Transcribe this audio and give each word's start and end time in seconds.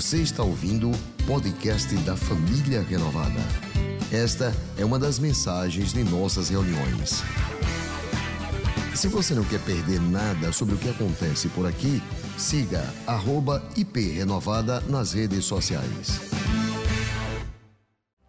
Você 0.00 0.22
está 0.22 0.42
ouvindo 0.42 0.90
o 0.90 1.24
podcast 1.26 1.94
da 1.96 2.16
Família 2.16 2.80
Renovada. 2.80 3.38
Esta 4.10 4.50
é 4.78 4.82
uma 4.82 4.98
das 4.98 5.18
mensagens 5.18 5.92
de 5.92 6.02
nossas 6.02 6.48
reuniões. 6.48 7.22
Se 8.94 9.08
você 9.08 9.34
não 9.34 9.44
quer 9.44 9.60
perder 9.60 10.00
nada 10.00 10.52
sobre 10.52 10.74
o 10.74 10.78
que 10.78 10.88
acontece 10.88 11.48
por 11.48 11.66
aqui, 11.66 12.02
siga 12.38 12.82
@iprenovada 13.76 14.80
nas 14.88 15.12
redes 15.12 15.44
sociais. 15.44 16.29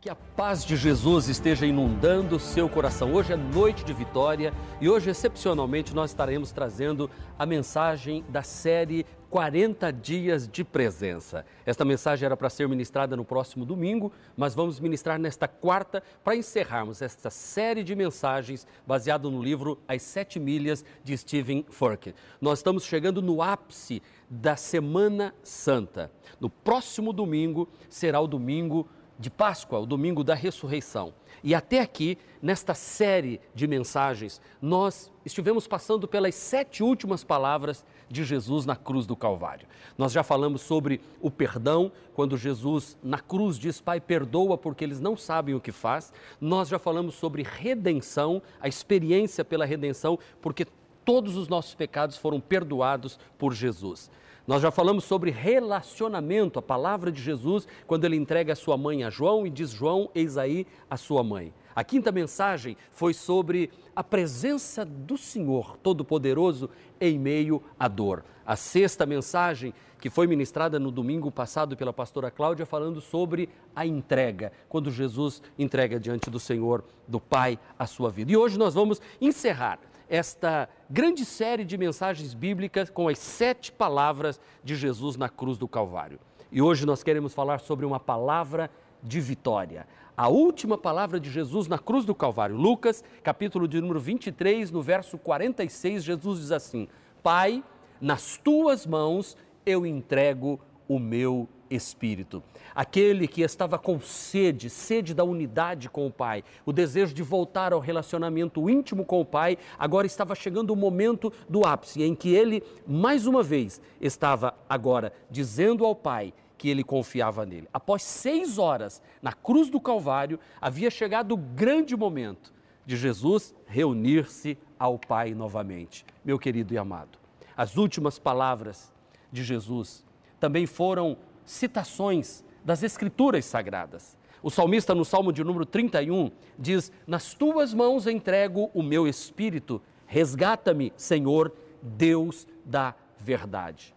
Que 0.02 0.09
a 0.09 0.15
paz 0.15 0.65
de 0.65 0.75
Jesus 0.75 1.27
esteja 1.27 1.63
inundando 1.63 2.39
seu 2.39 2.67
coração. 2.67 3.13
Hoje 3.13 3.34
é 3.34 3.38
noite 3.38 3.86
de 3.86 3.93
vitória 3.93 4.52
e 4.81 4.89
hoje, 4.89 5.11
excepcionalmente, 5.11 5.93
nós 5.93 6.09
estaremos 6.09 6.52
trazendo 6.52 7.07
a 7.38 7.45
mensagem 7.45 8.25
da 8.27 8.41
série 8.41 9.05
40 9.29 9.93
Dias 9.93 10.48
de 10.48 10.63
Presença. 10.63 11.45
Esta 11.67 11.85
mensagem 11.85 12.26
era 12.26 12.35
para 12.35 12.49
ser 12.49 12.67
ministrada 12.67 13.16
no 13.16 13.23
próximo 13.23 13.63
domingo, 13.63 14.12
mas 14.35 14.55
vamos 14.55 14.79
ministrar 14.79 15.20
nesta 15.20 15.48
quarta 15.48 16.02
para 16.23 16.35
encerrarmos 16.35 17.04
esta 17.04 17.29
série 17.29 17.84
de 17.84 17.95
mensagens 17.95 18.65
baseado 18.88 19.29
no 19.29 19.40
livro 19.40 19.77
As 19.88 20.02
Sete 20.02 20.40
Milhas 20.40 20.84
de 21.04 21.15
Stephen 21.15 21.63
Furtick. 21.70 22.15
Nós 22.41 22.57
estamos 22.57 22.85
chegando 22.85 23.21
no 23.21 23.40
ápice 23.40 24.02
da 24.27 24.55
Semana 24.55 25.31
Santa. 25.43 26.12
No 26.40 26.49
próximo 26.49 27.13
domingo 27.13 27.70
será 27.88 28.20
o 28.20 28.26
domingo 28.27 28.90
de 29.21 29.30
Páscoa, 29.30 29.80
o 29.80 29.85
domingo 29.85 30.23
da 30.23 30.34
ressurreição. 30.34 31.13
E 31.43 31.53
até 31.55 31.79
aqui, 31.79 32.17
nesta 32.41 32.73
série 32.73 33.39
de 33.53 33.67
mensagens, 33.67 34.41
nós 34.62 35.12
estivemos 35.23 35.67
passando 35.67 36.07
pelas 36.07 36.34
sete 36.35 36.84
últimas 36.84 37.23
palavras 37.23 37.85
de 38.09 38.23
Jesus 38.23 38.65
na 38.65 38.76
cruz 38.76 39.05
do 39.05 39.15
Calvário. 39.15 39.67
Nós 39.98 40.12
já 40.12 40.23
falamos 40.23 40.62
sobre 40.62 40.99
o 41.21 41.29
perdão, 41.29 41.91
quando 42.13 42.35
Jesus 42.35 42.98
na 43.03 43.20
cruz 43.20 43.57
diz: 43.57 43.79
Pai, 43.79 44.01
perdoa 44.01 44.57
porque 44.57 44.84
eles 44.84 44.99
não 44.99 45.15
sabem 45.15 45.55
o 45.55 45.62
que 45.62 45.71
faz. 45.71 46.12
Nós 46.40 46.68
já 46.68 46.79
falamos 46.79 47.15
sobre 47.15 47.43
redenção, 47.43 48.41
a 48.59 48.68
experiência 48.68 49.46
pela 49.46 49.65
redenção, 49.65 50.18
porque 50.41 50.65
todos 51.05 51.37
os 51.37 51.48
nossos 51.48 51.76
pecados 51.76 52.18
foram 52.18 52.40
perdoados 52.40 53.20
por 53.37 53.53
Jesus. 53.53 54.09
Nós 54.47 54.61
já 54.61 54.71
falamos 54.71 55.03
sobre 55.03 55.29
relacionamento, 55.29 56.57
a 56.57 56.61
palavra 56.61 57.11
de 57.11 57.21
Jesus, 57.21 57.67
quando 57.85 58.05
ele 58.05 58.15
entrega 58.15 58.53
a 58.53 58.55
sua 58.55 58.75
mãe 58.75 59.03
a 59.03 59.09
João 59.09 59.45
e 59.45 59.49
diz: 59.49 59.70
João, 59.70 60.09
eis 60.15 60.37
aí 60.37 60.65
a 60.89 60.97
sua 60.97 61.23
mãe. 61.23 61.53
A 61.75 61.84
quinta 61.84 62.11
mensagem 62.11 62.75
foi 62.91 63.13
sobre 63.13 63.69
a 63.95 64.03
presença 64.03 64.84
do 64.84 65.17
Senhor 65.17 65.78
Todo-Poderoso 65.78 66.69
em 67.00 67.17
meio 67.17 67.63
à 67.79 67.88
dor. 67.88 68.25
A 68.45 68.56
sexta 68.56 69.06
mensagem, 69.06 69.73
que 70.00 70.09
foi 70.09 70.28
ministrada 70.28 70.79
no 70.79 70.91
domingo 70.91 71.31
passado 71.31 71.78
pela 71.78 71.94
pastora 71.94 72.31
Cláudia, 72.31 72.66
falando 72.66 73.00
sobre 73.00 73.47
a 73.75 73.85
entrega, 73.85 74.51
quando 74.67 74.91
Jesus 74.91 75.41
entrega 75.57 76.00
diante 76.00 76.29
do 76.29 76.39
Senhor, 76.39 76.84
do 77.07 77.19
Pai, 77.19 77.57
a 77.78 77.85
sua 77.85 78.09
vida. 78.09 78.31
E 78.31 78.38
hoje 78.38 78.57
nós 78.57 78.73
vamos 78.73 79.00
encerrar 79.22 79.79
esta 80.12 80.67
grande 80.90 81.23
série 81.23 81.63
de 81.63 81.78
mensagens 81.78 82.34
bíblicas 82.34 82.90
com 82.90 83.07
as 83.07 83.17
sete 83.17 83.72
palavras 83.72 84.41
de 84.62 84.75
Jesus 84.75 85.16
na 85.16 85.29
cruz 85.29 85.57
do 85.57 85.69
Calvário. 85.69 86.19
E 86.51 86.62
hoje 86.62 86.85
nós 86.85 87.01
queremos 87.01 87.34
falar 87.34 87.62
sobre 87.62 87.85
uma 87.85 87.97
palavra 87.97 88.69
de 89.01 89.22
vitória. 89.22 89.88
A 90.18 90.28
última 90.28 90.78
palavra 90.78 91.18
de 91.18 91.31
Jesus 91.31 91.69
na 91.69 91.79
cruz 91.79 92.03
do 92.03 92.13
Calvário. 92.13 92.57
Lucas, 92.57 93.01
capítulo 93.23 93.69
de 93.69 93.79
número 93.79 94.01
23, 94.01 94.69
no 94.69 94.81
verso 94.81 95.18
46, 95.18 96.03
Jesus 96.03 96.40
diz 96.41 96.51
assim: 96.51 96.90
Pai, 97.23 97.63
nas 98.01 98.35
tuas 98.35 98.85
mãos 98.85 99.38
eu 99.66 99.85
entrego 99.85 100.59
o 100.90 101.00
meu 101.00 101.47
espírito. 101.72 102.44
Aquele 102.75 103.28
que 103.28 103.41
estava 103.41 103.80
com 103.80 104.00
sede, 104.00 104.69
sede 104.69 105.14
da 105.14 105.24
unidade 105.24 105.90
com 105.90 106.06
o 106.06 106.12
Pai, 106.12 106.44
o 106.66 106.74
desejo 106.74 107.14
de 107.14 107.24
voltar 107.24 107.74
ao 107.74 107.80
relacionamento 107.80 108.70
íntimo 108.70 109.06
com 109.06 109.22
o 109.22 109.26
Pai, 109.26 109.58
agora 109.80 110.06
estava 110.06 110.36
chegando 110.36 110.72
o 110.72 110.76
momento 110.76 111.31
do 111.50 111.66
ápice 111.66 112.04
em 112.04 112.14
que 112.14 112.34
ele, 112.34 112.62
mais 112.86 113.26
uma 113.26 113.42
vez, 113.42 113.81
estava 114.00 114.54
agora 114.70 115.14
dizendo 115.30 115.86
ao 115.86 115.96
Pai 115.96 116.34
que 116.58 116.70
ele 116.70 116.84
confiava 116.84 117.46
nele. 117.46 117.68
Após 117.74 118.04
seis 118.04 118.60
horas 118.60 119.02
na 119.22 119.34
cruz 119.34 119.70
do 119.70 119.80
Calvário, 119.80 120.40
havia 120.62 120.92
chegado 120.92 121.31
o 121.31 121.38
grande 121.38 121.98
momento 121.98 122.54
de 122.86 122.96
Jesus 122.96 123.56
reunir-se 123.66 124.58
ao 124.78 125.00
Pai 125.00 125.34
novamente. 125.34 126.06
Meu 126.24 126.38
querido 126.38 126.74
e 126.74 126.78
amado, 126.78 127.18
as 127.58 127.78
últimas 127.78 128.20
palavras 128.20 128.94
de 129.31 129.44
Jesus 129.44 130.06
também 130.40 130.66
foram 130.66 131.18
citações 131.51 132.44
das 132.63 132.81
Escrituras 132.81 133.45
Sagradas. 133.45 134.17
O 134.41 134.50
salmista, 134.50 134.95
no 134.95 135.06
Salmo 135.06 135.31
de 135.31 135.44
número 135.44 135.66
31, 135.66 136.31
diz: 136.57 136.91
Nas 137.06 137.34
tuas 137.34 137.73
mãos 137.73 138.07
entrego 138.07 138.72
o 138.73 138.81
meu 138.81 139.07
espírito, 139.07 139.81
resgata-me, 140.07 140.94
Senhor, 140.95 141.53
Deus 141.81 142.47
da 142.66 142.95
verdade 143.19 143.94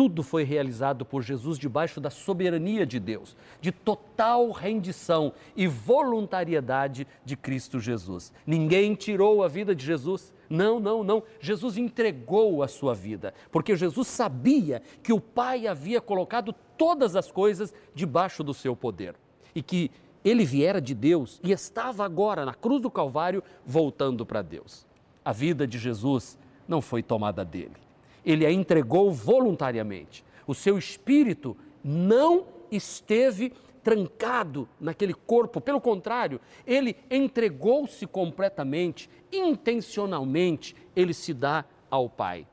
tudo 0.00 0.22
foi 0.22 0.44
realizado 0.44 1.04
por 1.04 1.22
Jesus 1.22 1.58
debaixo 1.58 2.00
da 2.00 2.08
soberania 2.08 2.86
de 2.86 2.98
Deus, 2.98 3.36
de 3.60 3.70
total 3.70 4.50
rendição 4.50 5.30
e 5.54 5.66
voluntariedade 5.66 7.06
de 7.22 7.36
Cristo 7.36 7.78
Jesus. 7.78 8.32
Ninguém 8.46 8.94
tirou 8.94 9.44
a 9.44 9.48
vida 9.48 9.74
de 9.74 9.84
Jesus. 9.84 10.32
Não, 10.50 10.80
não, 10.80 11.02
não. 11.04 11.22
Jesus 11.40 11.78
entregou 11.78 12.62
a 12.62 12.68
sua 12.68 12.92
vida, 12.92 13.32
porque 13.50 13.76
Jesus 13.76 14.08
sabia 14.08 14.82
que 15.02 15.12
o 15.12 15.20
Pai 15.20 15.66
havia 15.66 16.00
colocado 16.00 16.52
todas 16.76 17.14
as 17.16 17.30
coisas 17.30 17.72
debaixo 17.94 18.42
do 18.42 18.52
seu 18.52 18.74
poder 18.74 19.14
e 19.54 19.62
que 19.62 19.90
ele 20.24 20.44
viera 20.44 20.80
de 20.80 20.94
Deus 20.94 21.40
e 21.42 21.52
estava 21.52 22.04
agora 22.04 22.44
na 22.44 22.52
cruz 22.52 22.82
do 22.82 22.90
Calvário 22.90 23.42
voltando 23.64 24.26
para 24.26 24.42
Deus. 24.42 24.84
A 25.24 25.32
vida 25.32 25.66
de 25.66 25.78
Jesus 25.78 26.36
não 26.66 26.82
foi 26.82 27.02
tomada 27.02 27.44
dele 27.44 27.90
ele 28.24 28.46
a 28.46 28.52
entregou 28.52 29.10
voluntariamente. 29.12 30.24
O 30.46 30.54
seu 30.54 30.78
espírito 30.78 31.56
não 31.82 32.44
esteve 32.70 33.52
trancado 33.82 34.68
naquele 34.80 35.14
corpo, 35.14 35.60
pelo 35.60 35.80
contrário, 35.80 36.40
ele 36.66 36.96
entregou-se 37.10 38.06
completamente, 38.06 39.08
intencionalmente, 39.32 40.76
ele 40.94 41.14
se 41.14 41.32
dá 41.32 41.64
ao 41.90 42.08
Pai. 42.08 42.46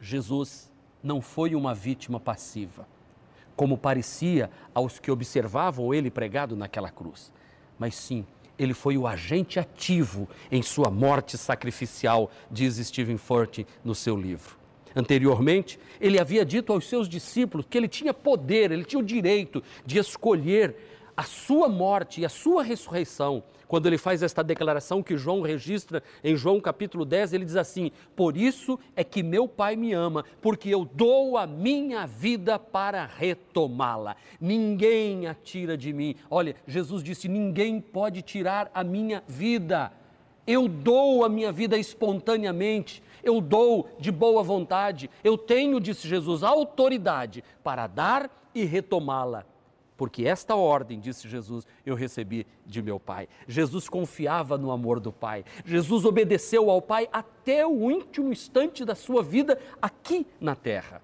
Jesus 0.00 0.70
não 1.02 1.20
foi 1.20 1.54
uma 1.54 1.74
vítima 1.74 2.20
passiva, 2.20 2.86
como 3.56 3.78
parecia 3.78 4.50
aos 4.74 4.98
que 4.98 5.10
observavam 5.10 5.92
ele 5.92 6.10
pregado 6.10 6.56
naquela 6.56 6.90
cruz, 6.90 7.32
mas 7.78 7.94
sim, 7.94 8.26
ele 8.58 8.74
foi 8.74 8.96
o 8.96 9.06
agente 9.06 9.58
ativo 9.58 10.28
em 10.50 10.62
sua 10.62 10.90
morte 10.90 11.36
sacrificial, 11.36 12.30
diz 12.50 12.76
Stephen 12.76 13.16
Furt 13.16 13.64
no 13.84 13.94
seu 13.94 14.16
livro. 14.16 14.61
Anteriormente, 14.94 15.78
ele 16.00 16.18
havia 16.18 16.44
dito 16.44 16.72
aos 16.72 16.88
seus 16.88 17.08
discípulos 17.08 17.66
que 17.68 17.78
ele 17.78 17.88
tinha 17.88 18.12
poder, 18.12 18.70
ele 18.70 18.84
tinha 18.84 19.00
o 19.00 19.04
direito 19.04 19.62
de 19.84 19.98
escolher 19.98 20.76
a 21.16 21.22
sua 21.22 21.68
morte 21.68 22.20
e 22.20 22.24
a 22.24 22.28
sua 22.28 22.62
ressurreição. 22.62 23.42
Quando 23.72 23.86
ele 23.86 23.96
faz 23.96 24.22
esta 24.22 24.44
declaração 24.44 25.02
que 25.02 25.16
João 25.16 25.40
registra 25.40 26.02
em 26.22 26.36
João 26.36 26.60
capítulo 26.60 27.06
10, 27.06 27.32
ele 27.32 27.46
diz 27.46 27.56
assim: 27.56 27.90
Por 28.14 28.36
isso 28.36 28.78
é 28.94 29.02
que 29.02 29.22
meu 29.22 29.48
Pai 29.48 29.76
me 29.76 29.94
ama, 29.94 30.26
porque 30.42 30.68
eu 30.68 30.84
dou 30.84 31.38
a 31.38 31.46
minha 31.46 32.06
vida 32.06 32.58
para 32.58 33.06
retomá-la. 33.06 34.14
Ninguém 34.38 35.26
a 35.26 35.34
tira 35.34 35.74
de 35.74 35.90
mim. 35.90 36.16
Olha, 36.28 36.54
Jesus 36.66 37.02
disse: 37.02 37.28
Ninguém 37.28 37.80
pode 37.80 38.20
tirar 38.20 38.70
a 38.74 38.84
minha 38.84 39.22
vida. 39.26 39.90
Eu 40.46 40.68
dou 40.68 41.24
a 41.24 41.28
minha 41.30 41.50
vida 41.50 41.78
espontaneamente 41.78 43.02
eu 43.22 43.40
dou 43.40 43.88
de 43.98 44.10
boa 44.10 44.42
vontade, 44.42 45.10
eu 45.22 45.38
tenho, 45.38 45.80
disse 45.80 46.08
Jesus, 46.08 46.42
autoridade 46.42 47.42
para 47.62 47.86
dar 47.86 48.30
e 48.54 48.64
retomá-la. 48.64 49.44
Porque 49.96 50.26
esta 50.26 50.56
ordem, 50.56 50.98
disse 50.98 51.28
Jesus, 51.28 51.66
eu 51.86 51.94
recebi 51.94 52.46
de 52.66 52.82
meu 52.82 52.98
Pai. 52.98 53.28
Jesus 53.46 53.88
confiava 53.88 54.58
no 54.58 54.72
amor 54.72 54.98
do 54.98 55.12
Pai. 55.12 55.44
Jesus 55.64 56.04
obedeceu 56.04 56.70
ao 56.70 56.82
Pai 56.82 57.08
até 57.12 57.64
o 57.64 57.70
último 57.70 58.32
instante 58.32 58.84
da 58.84 58.94
sua 58.94 59.22
vida 59.22 59.58
aqui 59.80 60.26
na 60.40 60.56
terra. 60.56 61.00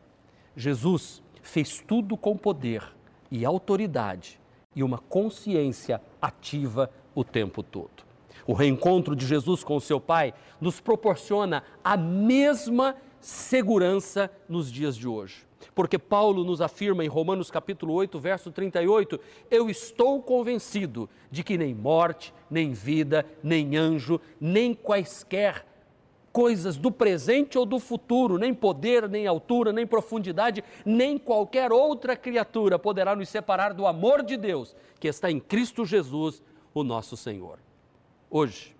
Jesus 0.56 1.22
fez 1.42 1.80
tudo 1.86 2.16
com 2.16 2.36
poder 2.36 2.82
e 3.30 3.44
autoridade 3.44 4.40
e 4.74 4.82
uma 4.82 4.98
consciência 4.98 6.00
ativa 6.20 6.90
o 7.14 7.22
tempo 7.22 7.62
todo. 7.62 8.07
O 8.48 8.54
reencontro 8.54 9.14
de 9.14 9.26
Jesus 9.26 9.62
com 9.62 9.76
o 9.76 9.80
seu 9.80 10.00
Pai 10.00 10.32
nos 10.58 10.80
proporciona 10.80 11.62
a 11.84 11.98
mesma 11.98 12.96
segurança 13.20 14.30
nos 14.48 14.72
dias 14.72 14.96
de 14.96 15.06
hoje. 15.06 15.46
Porque 15.74 15.98
Paulo 15.98 16.42
nos 16.42 16.62
afirma 16.62 17.04
em 17.04 17.08
Romanos 17.08 17.50
capítulo 17.50 17.92
8, 17.92 18.18
verso 18.18 18.50
38, 18.50 19.20
eu 19.50 19.68
estou 19.68 20.22
convencido 20.22 21.10
de 21.30 21.44
que 21.44 21.58
nem 21.58 21.74
morte, 21.74 22.32
nem 22.50 22.72
vida, 22.72 23.26
nem 23.42 23.76
anjo, 23.76 24.18
nem 24.40 24.72
quaisquer 24.72 25.66
coisas 26.32 26.78
do 26.78 26.90
presente 26.90 27.58
ou 27.58 27.66
do 27.66 27.78
futuro, 27.78 28.38
nem 28.38 28.54
poder, 28.54 29.10
nem 29.10 29.26
altura, 29.26 29.74
nem 29.74 29.86
profundidade, 29.86 30.64
nem 30.86 31.18
qualquer 31.18 31.70
outra 31.70 32.16
criatura 32.16 32.78
poderá 32.78 33.14
nos 33.14 33.28
separar 33.28 33.74
do 33.74 33.86
amor 33.86 34.22
de 34.22 34.38
Deus 34.38 34.74
que 34.98 35.06
está 35.06 35.30
em 35.30 35.38
Cristo 35.38 35.84
Jesus, 35.84 36.42
o 36.72 36.82
nosso 36.82 37.14
Senhor. 37.14 37.67
Hoje, 38.30 38.76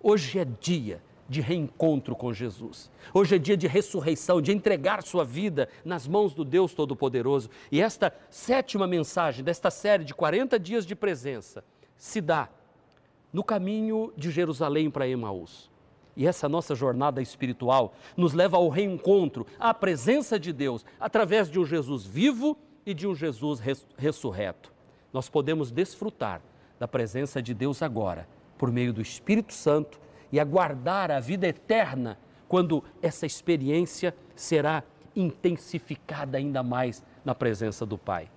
hoje 0.00 0.38
é 0.38 0.44
dia 0.44 1.02
de 1.28 1.40
reencontro 1.40 2.14
com 2.14 2.32
Jesus. 2.32 2.90
Hoje 3.12 3.36
é 3.36 3.38
dia 3.38 3.56
de 3.56 3.66
ressurreição, 3.66 4.40
de 4.40 4.52
entregar 4.52 5.02
sua 5.02 5.24
vida 5.24 5.68
nas 5.84 6.06
mãos 6.06 6.34
do 6.34 6.44
Deus 6.44 6.74
Todo-Poderoso. 6.74 7.48
E 7.70 7.80
esta 7.80 8.14
sétima 8.30 8.86
mensagem 8.86 9.42
desta 9.42 9.70
série 9.70 10.04
de 10.04 10.14
40 10.14 10.58
dias 10.58 10.86
de 10.86 10.94
presença 10.94 11.64
se 11.96 12.20
dá 12.20 12.48
no 13.32 13.42
caminho 13.42 14.12
de 14.16 14.30
Jerusalém 14.30 14.90
para 14.90 15.08
Emaús. 15.08 15.70
E 16.14 16.26
essa 16.26 16.48
nossa 16.48 16.74
jornada 16.74 17.22
espiritual 17.22 17.94
nos 18.16 18.34
leva 18.34 18.58
ao 18.58 18.68
reencontro, 18.68 19.46
à 19.58 19.72
presença 19.72 20.38
de 20.38 20.52
Deus, 20.52 20.84
através 21.00 21.50
de 21.50 21.58
um 21.58 21.64
Jesus 21.64 22.04
vivo 22.04 22.56
e 22.84 22.92
de 22.92 23.06
um 23.06 23.14
Jesus 23.14 23.58
res 23.58 23.86
ressurreto. 23.96 24.70
Nós 25.12 25.28
podemos 25.28 25.70
desfrutar 25.70 26.42
da 26.78 26.86
presença 26.86 27.40
de 27.40 27.54
Deus 27.54 27.80
agora, 27.80 28.28
por 28.62 28.70
meio 28.70 28.92
do 28.92 29.02
Espírito 29.02 29.52
Santo 29.52 30.00
e 30.30 30.38
aguardar 30.38 31.10
a 31.10 31.18
vida 31.18 31.48
eterna 31.48 32.16
quando 32.46 32.84
essa 33.02 33.26
experiência 33.26 34.14
será 34.36 34.84
intensificada 35.16 36.38
ainda 36.38 36.62
mais 36.62 37.02
na 37.24 37.34
presença 37.34 37.84
do 37.84 37.98
Pai. 37.98 38.30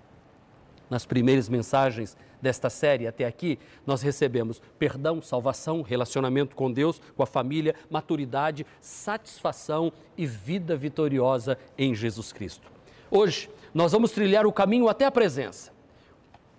Nas 0.90 1.06
primeiras 1.06 1.48
mensagens 1.48 2.18
desta 2.42 2.72
série 2.72 3.06
até 3.06 3.24
aqui, 3.24 3.60
nós 3.86 4.02
recebemos 4.02 4.60
perdão, 4.80 5.22
salvação, 5.22 5.84
relacionamento 5.84 6.56
com 6.56 6.72
Deus, 6.72 7.00
com 7.16 7.22
a 7.22 7.28
família, 7.28 7.76
maturidade, 7.88 8.66
satisfação 8.82 9.94
e 10.18 10.26
vida 10.26 10.76
vitoriosa 10.76 11.56
em 11.78 11.94
Jesus 11.94 12.34
Cristo. 12.34 12.72
Hoje, 13.12 13.48
nós 13.76 13.92
vamos 13.92 14.10
trilhar 14.10 14.48
o 14.48 14.52
caminho 14.52 14.90
até 14.90 15.06
a 15.06 15.12
presença. 15.12 15.72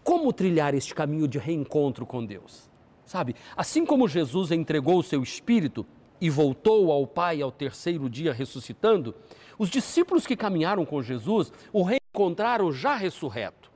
Como 0.04 0.32
trilhar 0.32 0.72
este 0.72 0.94
caminho 0.94 1.26
de 1.26 1.40
reencontro 1.40 2.06
com 2.06 2.24
Deus? 2.24 2.75
Sabe, 3.06 3.36
assim 3.56 3.86
como 3.86 4.08
Jesus 4.08 4.50
entregou 4.50 4.98
o 4.98 5.02
seu 5.02 5.22
espírito 5.22 5.86
e 6.20 6.28
voltou 6.28 6.90
ao 6.90 7.06
Pai 7.06 7.40
ao 7.40 7.52
terceiro 7.52 8.10
dia 8.10 8.32
ressuscitando, 8.32 9.14
os 9.56 9.70
discípulos 9.70 10.26
que 10.26 10.36
caminharam 10.36 10.84
com 10.84 11.00
Jesus 11.00 11.52
o 11.72 11.84
reencontraram 11.84 12.72
já 12.72 12.96
ressurreto. 12.96 13.70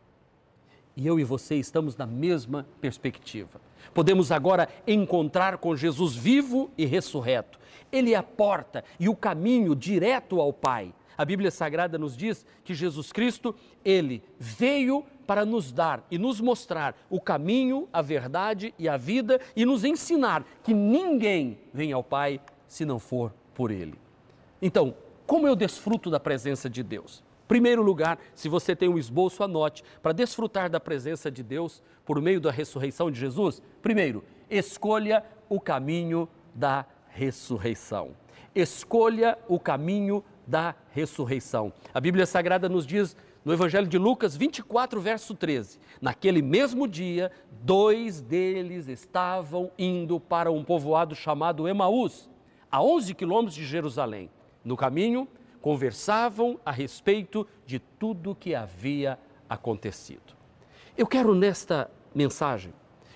E 0.96 1.06
eu 1.06 1.18
e 1.20 1.24
você 1.24 1.54
estamos 1.54 1.96
na 1.96 2.06
mesma 2.06 2.66
perspectiva. 2.80 3.60
Podemos 3.94 4.32
agora 4.32 4.68
encontrar 4.84 5.58
com 5.58 5.76
Jesus 5.76 6.16
vivo 6.16 6.68
e 6.76 6.84
ressurreto. 6.84 7.58
Ele 7.92 8.14
é 8.14 8.16
a 8.16 8.24
porta 8.24 8.84
e 8.98 9.08
o 9.08 9.14
caminho 9.14 9.76
direto 9.76 10.40
ao 10.40 10.52
Pai. 10.52 10.92
A 11.16 11.24
Bíblia 11.24 11.50
Sagrada 11.50 11.98
nos 11.98 12.16
diz 12.16 12.44
que 12.64 12.74
Jesus 12.74 13.12
Cristo, 13.12 13.54
ele 13.84 14.22
veio 14.38 15.04
para 15.30 15.46
nos 15.46 15.70
dar 15.70 16.04
e 16.10 16.18
nos 16.18 16.40
mostrar 16.40 16.92
o 17.08 17.20
caminho, 17.20 17.88
a 17.92 18.02
verdade 18.02 18.74
e 18.76 18.88
a 18.88 18.96
vida 18.96 19.40
e 19.54 19.64
nos 19.64 19.84
ensinar 19.84 20.44
que 20.60 20.74
ninguém 20.74 21.56
vem 21.72 21.92
ao 21.92 22.02
Pai 22.02 22.40
se 22.66 22.84
não 22.84 22.98
for 22.98 23.32
por 23.54 23.70
Ele. 23.70 23.94
Então, 24.60 24.92
como 25.28 25.46
eu 25.46 25.54
desfruto 25.54 26.10
da 26.10 26.18
presença 26.18 26.68
de 26.68 26.82
Deus? 26.82 27.22
Primeiro 27.46 27.80
lugar, 27.80 28.18
se 28.34 28.48
você 28.48 28.74
tem 28.74 28.88
um 28.88 28.98
esboço, 28.98 29.44
anote, 29.44 29.84
para 30.02 30.10
desfrutar 30.10 30.68
da 30.68 30.80
presença 30.80 31.30
de 31.30 31.44
Deus 31.44 31.80
por 32.04 32.20
meio 32.20 32.40
da 32.40 32.50
ressurreição 32.50 33.08
de 33.08 33.20
Jesus, 33.20 33.62
primeiro, 33.80 34.24
escolha 34.50 35.24
o 35.48 35.60
caminho 35.60 36.28
da 36.52 36.84
ressurreição. 37.06 38.16
Escolha 38.52 39.38
o 39.46 39.60
caminho 39.60 40.24
da 40.44 40.74
ressurreição. 40.90 41.72
A 41.94 42.00
Bíblia 42.00 42.26
Sagrada 42.26 42.68
nos 42.68 42.84
diz 42.84 43.16
no 43.44 43.52
Evangelho 43.52 43.86
de 43.86 43.98
Lucas 43.98 44.36
24, 44.36 45.00
verso 45.00 45.34
13: 45.34 45.78
Naquele 46.00 46.42
mesmo 46.42 46.86
dia, 46.86 47.32
dois 47.62 48.20
deles 48.20 48.88
estavam 48.88 49.70
indo 49.78 50.20
para 50.20 50.50
um 50.52 50.62
povoado 50.62 51.14
chamado 51.14 51.66
Emaús, 51.66 52.28
a 52.70 52.82
11 52.82 53.14
quilômetros 53.14 53.54
de 53.54 53.64
Jerusalém. 53.64 54.30
No 54.64 54.76
caminho, 54.76 55.26
conversavam 55.60 56.58
a 56.64 56.70
respeito 56.70 57.46
de 57.66 57.78
tudo 57.78 58.34
que 58.34 58.54
havia 58.54 59.18
acontecido. 59.48 60.34
Eu 60.96 61.06
quero, 61.06 61.34
nesta 61.34 61.90
mensagem, 62.14 62.72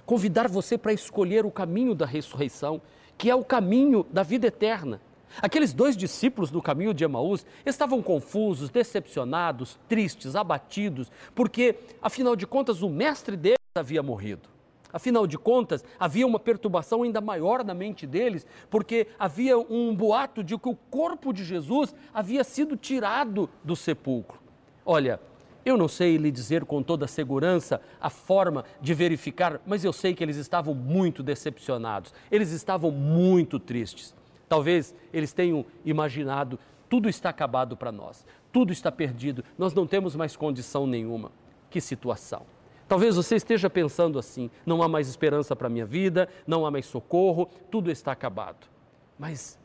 convidar 0.06 0.49
você 0.49 0.76
para 0.79 0.93
escolher 0.93 1.44
o 1.44 1.50
caminho 1.50 1.94
da 1.94 2.06
ressurreição, 2.06 2.81
que 3.17 3.31
é 3.31 3.35
o 3.35 3.44
caminho 3.44 4.06
da 4.11 4.23
vida 4.23 4.47
eterna 4.47 5.00
Aqueles 5.43 5.73
dois 5.73 5.97
discípulos 5.97 6.51
no 6.51 6.63
caminho 6.63 6.95
de 6.95 7.05
Emaús 7.05 7.45
estavam 7.65 8.03
confusos, 8.03 8.71
decepcionados, 8.71 9.79
tristes, 9.89 10.37
abatidos, 10.37 11.11
porque, 11.35 11.77
afinal 12.01 12.37
de 12.37 12.47
contas, 12.47 12.83
o 12.83 12.89
mestre 12.89 13.37
deles 13.37 13.59
havia 13.77 14.03
morrido. 14.03 14.49
Afinal 14.93 15.27
de 15.27 15.37
contas, 15.37 15.85
havia 15.99 16.25
uma 16.25 16.39
perturbação 16.39 17.03
ainda 17.03 17.21
maior 17.21 17.65
na 17.65 17.75
mente 17.75 18.07
deles, 18.07 18.47
porque 18.71 19.09
havia 19.19 19.59
um 19.59 19.93
boato 19.93 20.45
de 20.45 20.57
que 20.57 20.69
o 20.69 20.77
corpo 20.89 21.33
de 21.33 21.45
Jesus 21.45 21.93
havia 22.13 22.45
sido 22.45 22.77
tirado 22.77 23.51
do 23.65 23.75
sepulcro. 23.75 24.39
Olha, 24.87 25.19
eu 25.65 25.77
não 25.77 25.89
sei 25.89 26.17
lhe 26.17 26.31
dizer 26.31 26.65
com 26.65 26.81
toda 26.81 27.09
segurança 27.09 27.81
a 28.01 28.09
forma 28.09 28.65
de 28.81 28.95
verificar, 28.95 29.61
mas 29.67 29.83
eu 29.83 29.93
sei 29.93 30.15
que 30.15 30.23
eles 30.23 30.37
estavam 30.37 30.75
muito 30.75 31.25
decepcionados, 31.25 32.15
eles 32.31 32.53
estavam 32.53 32.93
muito 32.93 33.59
tristes. 33.59 34.15
Talvez 34.49 34.94
eles 35.12 35.32
tenham 35.32 35.64
imaginado: 35.85 36.58
tudo 36.88 37.08
está 37.08 37.31
acabado 37.31 37.76
para 37.76 37.91
nós, 37.91 38.26
tudo 38.52 38.73
está 38.73 38.91
perdido, 38.93 39.44
nós 39.58 39.75
não 39.75 39.87
temos 39.87 40.14
mais 40.14 40.37
condição 40.37 40.87
nenhuma. 40.87 41.32
Que 41.70 41.81
situação! 41.81 42.43
Talvez 42.87 43.17
você 43.17 43.37
esteja 43.37 43.70
pensando 43.70 44.19
assim: 44.19 44.50
não 44.64 44.82
há 44.82 44.88
mais 44.88 45.08
esperança 45.08 45.56
para 45.56 45.67
a 45.67 45.70
minha 45.70 45.87
vida, 45.87 46.29
não 46.46 46.67
há 46.67 46.70
mais 46.70 46.87
socorro, 46.87 47.49
tudo 47.70 47.91
está 47.91 48.12
acabado. 48.12 48.67
Mas 49.19 49.58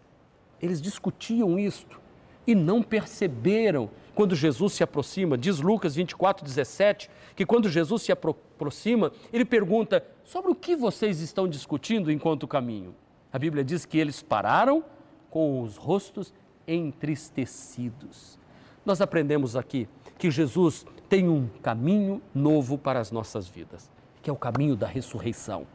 eles 0.62 0.82
discutiam 0.82 1.60
isto 1.60 2.00
e 2.48 2.56
não 2.56 2.82
perceberam 2.82 3.90
quando 4.16 4.36
Jesus 4.36 4.74
se 4.74 4.84
aproxima. 4.84 5.38
Diz 5.38 5.60
Lucas 5.60 5.96
24, 5.96 6.44
17, 6.44 7.10
que 7.36 7.46
quando 7.46 7.70
Jesus 7.70 8.02
se 8.02 8.12
aproxima, 8.12 9.12
ele 9.32 9.46
pergunta: 9.46 10.04
sobre 10.24 10.52
o 10.52 10.56
que 10.56 10.76
vocês 10.76 11.20
estão 11.20 11.48
discutindo 11.48 12.12
enquanto 12.12 12.48
caminho? 12.48 12.96
A 13.32 13.38
Bíblia 13.38 13.64
diz 13.64 13.86
que 13.86 13.98
eles 13.98 14.22
pararam 14.22 14.84
com 15.30 15.62
os 15.62 15.78
rostos 15.78 16.34
entristecidos. 16.68 18.40
Nós 18.86 19.02
aprendemos 19.02 19.56
aqui 19.56 19.88
que 20.18 20.32
Jesus 20.32 20.86
tem 21.08 21.30
um 21.30 21.48
caminho 21.62 22.22
novo 22.34 22.78
para 22.78 23.00
as 23.00 23.12
nossas 23.12 23.48
vidas, 23.48 23.92
que 24.22 24.30
é 24.30 24.34
o 24.34 24.36
caminho 24.36 24.76
da 24.76 24.88
ressurreição. 24.88 25.68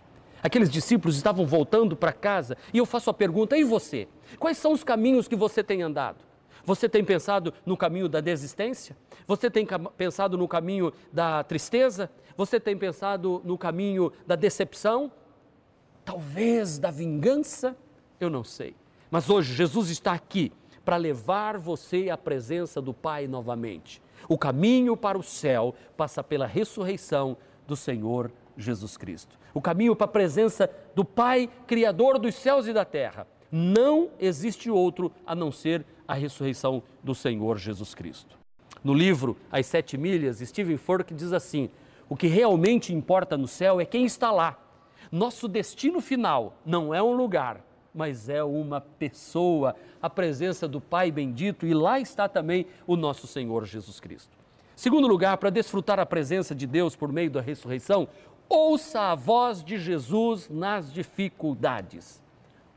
Aqueles 0.43 0.69
discípulos 0.69 1.17
estavam 1.17 1.47
voltando 1.47 1.97
para 1.97 2.13
casa 2.13 2.57
e 2.73 2.79
eu 2.79 2.85
faço 2.85 3.09
a 3.09 3.15
pergunta: 3.15 3.57
e 3.57 3.65
você? 3.65 4.09
Quais 4.39 4.59
são 4.59 4.73
os 4.73 4.83
caminhos 4.83 5.29
que 5.29 5.37
você 5.37 5.63
tem 5.63 5.81
andado? 5.83 6.25
Você 6.65 6.89
tem 6.89 7.05
pensado 7.05 7.55
no 7.65 7.77
caminho 7.77 8.09
da 8.09 8.21
desistência? 8.21 8.97
Você 9.27 9.51
tem 9.51 9.67
pensado 9.97 10.37
no 10.37 10.49
caminho 10.49 10.93
da 11.13 11.43
tristeza? 11.45 12.11
Você 12.37 12.59
tem 12.59 12.77
pensado 12.77 13.41
no 13.45 13.57
caminho 13.57 14.13
da 14.27 14.35
decepção? 14.35 15.13
Talvez 16.05 16.79
da 16.79 16.91
vingança, 16.91 17.77
eu 18.21 18.29
não 18.29 18.45
sei. 18.45 18.75
Mas 19.11 19.31
hoje 19.31 19.55
Jesus 19.55 19.91
está 19.91 20.13
aqui 20.13 20.53
para 20.85 20.97
levar 20.97 21.59
você 21.59 22.11
à 22.11 22.19
presença 22.19 22.81
do 22.81 22.93
Pai 22.93 23.27
novamente. 23.27 24.03
O 24.29 24.37
caminho 24.37 24.97
para 24.97 25.19
o 25.19 25.23
céu 25.23 25.75
passa 25.97 26.23
pela 26.23 26.47
ressurreição 26.47 27.37
do 27.67 27.77
Senhor 27.77 28.31
Jesus 28.57 28.97
Cristo. 28.97 29.39
O 29.53 29.61
caminho 29.61 29.97
para 29.97 30.07
a 30.07 30.09
presença 30.09 30.71
do 30.95 31.05
Pai, 31.05 31.49
Criador 31.67 32.19
dos 32.19 32.35
céus 32.35 32.67
e 32.67 32.73
da 32.73 32.85
terra. 32.85 33.27
Não 33.51 34.11
existe 34.19 34.71
outro 34.71 35.13
a 35.27 35.35
não 35.35 35.53
ser 35.53 35.85
a 36.07 36.15
ressurreição 36.15 36.83
do 37.03 37.15
Senhor 37.15 37.57
Jesus 37.57 37.95
Cristo. 37.95 38.37
No 38.83 38.93
livro 38.93 39.37
As 39.51 39.67
Sete 39.67 39.97
Milhas, 39.97 40.39
Stephen 40.41 40.77
Furtick 40.77 41.15
diz 41.15 41.33
assim: 41.33 41.71
o 42.09 42.17
que 42.17 42.27
realmente 42.27 42.93
importa 42.93 43.37
no 43.37 43.47
céu 43.47 43.81
é 43.81 43.85
quem 43.85 44.05
está 44.05 44.31
lá 44.31 44.59
nosso 45.11 45.49
destino 45.49 46.01
final 46.01 46.57
não 46.65 46.95
é 46.95 47.03
um 47.03 47.15
lugar, 47.15 47.65
mas 47.95 48.29
é 48.29 48.43
uma 48.43 48.81
pessoa, 48.81 49.77
a 50.03 50.11
presença 50.11 50.67
do 50.67 50.81
Pai 50.81 51.11
bendito, 51.11 51.67
e 51.67 51.73
lá 51.73 52.01
está 52.01 52.29
também 52.29 52.67
o 52.87 52.97
nosso 52.97 53.27
Senhor 53.27 53.65
Jesus 53.65 54.01
Cristo. 54.01 54.37
Segundo 54.75 55.07
lugar, 55.07 55.37
para 55.39 55.51
desfrutar 55.51 56.01
a 56.01 56.07
presença 56.07 56.55
de 56.55 56.67
Deus 56.67 56.97
por 56.97 57.13
meio 57.13 57.31
da 57.31 57.41
ressurreição, 57.41 58.09
ouça 58.49 59.13
a 59.13 59.15
voz 59.15 59.63
de 59.63 59.79
Jesus 59.79 60.49
nas 60.49 60.93
dificuldades. 60.93 62.21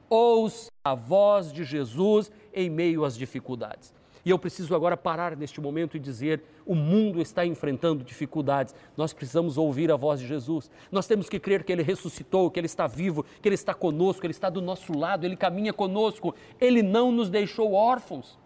Ouça 0.10 0.70
a 0.84 0.94
voz 0.94 1.52
de 1.52 1.64
Jesus 1.64 2.32
em 2.54 2.70
meio 2.70 3.04
às 3.04 3.18
dificuldades. 3.18 3.94
E 4.28 4.30
eu 4.30 4.38
preciso 4.38 4.76
agora 4.76 4.98
parar 4.98 5.38
neste 5.38 5.62
momento 5.62 5.96
e 5.96 6.02
dizer: 6.02 6.44
o 6.66 6.76
mundo 6.76 7.22
está 7.22 7.46
enfrentando 7.46 8.04
dificuldades. 8.04 8.76
Nós 8.98 9.14
precisamos 9.14 9.58
ouvir 9.58 9.90
a 9.90 9.96
voz 9.96 10.20
de 10.20 10.28
Jesus. 10.28 10.70
Nós 10.92 11.08
temos 11.08 11.30
que 11.30 11.40
crer 11.40 11.64
que 11.64 11.72
Ele 11.72 11.82
ressuscitou, 11.82 12.52
que 12.52 12.60
Ele 12.60 12.66
está 12.66 12.88
vivo, 12.88 13.24
que 13.42 13.48
Ele 13.48 13.56
está 13.56 13.74
conosco, 13.74 14.26
Ele 14.26 14.32
está 14.32 14.50
do 14.50 14.62
nosso 14.62 14.92
lado, 14.92 15.26
Ele 15.26 15.38
caminha 15.38 15.72
conosco. 15.72 16.36
Ele 16.60 16.84
não 16.84 17.10
nos 17.10 17.30
deixou 17.30 17.72
órfãos. 17.72 18.38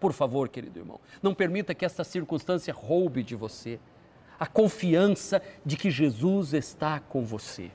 Por 0.00 0.14
favor, 0.14 0.48
querido 0.48 0.78
irmão, 0.78 0.98
não 1.22 1.34
permita 1.34 1.74
que 1.74 1.84
esta 1.84 2.02
circunstância 2.02 2.72
roube 2.72 3.22
de 3.22 3.36
você 3.36 3.78
a 4.40 4.46
confiança 4.46 5.42
de 5.62 5.76
que 5.76 5.90
Jesus 5.90 6.54
está 6.54 7.00
com 7.00 7.22
você. 7.22 7.70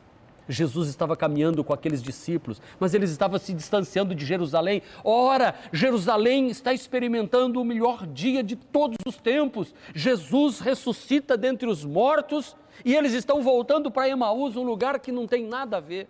Jesus 0.51 0.89
estava 0.89 1.15
caminhando 1.15 1.63
com 1.63 1.73
aqueles 1.73 2.01
discípulos, 2.01 2.61
mas 2.79 2.93
eles 2.93 3.09
estavam 3.11 3.39
se 3.39 3.53
distanciando 3.53 4.13
de 4.13 4.25
Jerusalém. 4.25 4.81
Ora, 5.03 5.55
Jerusalém 5.71 6.47
está 6.49 6.73
experimentando 6.73 7.61
o 7.61 7.65
melhor 7.65 8.05
dia 8.05 8.43
de 8.43 8.55
todos 8.55 8.97
os 9.05 9.17
tempos. 9.17 9.73
Jesus 9.95 10.59
ressuscita 10.59 11.37
dentre 11.37 11.67
os 11.67 11.85
mortos 11.85 12.55
e 12.83 12.95
eles 12.95 13.13
estão 13.13 13.41
voltando 13.41 13.89
para 13.89 14.09
Emaús, 14.09 14.55
um 14.55 14.63
lugar 14.63 14.99
que 14.99 15.11
não 15.11 15.27
tem 15.27 15.45
nada 15.45 15.77
a 15.77 15.79
ver. 15.79 16.07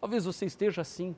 Talvez 0.00 0.24
você 0.24 0.46
esteja 0.46 0.82
assim. 0.82 1.14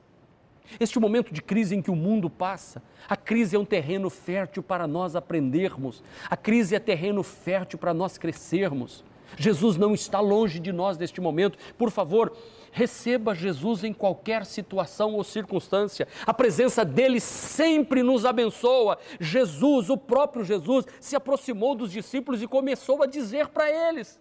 Este 0.79 0.99
momento 0.99 1.33
de 1.33 1.41
crise 1.41 1.75
em 1.75 1.81
que 1.81 1.89
o 1.89 1.95
mundo 1.95 2.29
passa, 2.29 2.81
a 3.07 3.15
crise 3.15 3.55
é 3.55 3.59
um 3.59 3.65
terreno 3.65 4.09
fértil 4.09 4.61
para 4.61 4.85
nós 4.85 5.15
aprendermos, 5.15 6.03
a 6.29 6.37
crise 6.37 6.75
é 6.75 6.79
terreno 6.79 7.23
fértil 7.23 7.79
para 7.79 7.93
nós 7.93 8.17
crescermos. 8.17 9.03
Jesus 9.37 9.77
não 9.77 9.93
está 9.93 10.19
longe 10.19 10.59
de 10.59 10.71
nós 10.71 10.97
neste 10.97 11.21
momento. 11.21 11.57
Por 11.77 11.91
favor, 11.91 12.35
receba 12.71 13.35
Jesus 13.35 13.83
em 13.83 13.93
qualquer 13.93 14.45
situação 14.45 15.15
ou 15.15 15.23
circunstância. 15.23 16.07
A 16.25 16.33
presença 16.33 16.83
dele 16.83 17.19
sempre 17.19 18.03
nos 18.03 18.25
abençoa. 18.25 18.97
Jesus, 19.19 19.89
o 19.89 19.97
próprio 19.97 20.43
Jesus, 20.43 20.85
se 20.99 21.15
aproximou 21.15 21.75
dos 21.75 21.91
discípulos 21.91 22.41
e 22.41 22.47
começou 22.47 23.03
a 23.03 23.05
dizer 23.05 23.47
para 23.49 23.69
eles: 23.69 24.19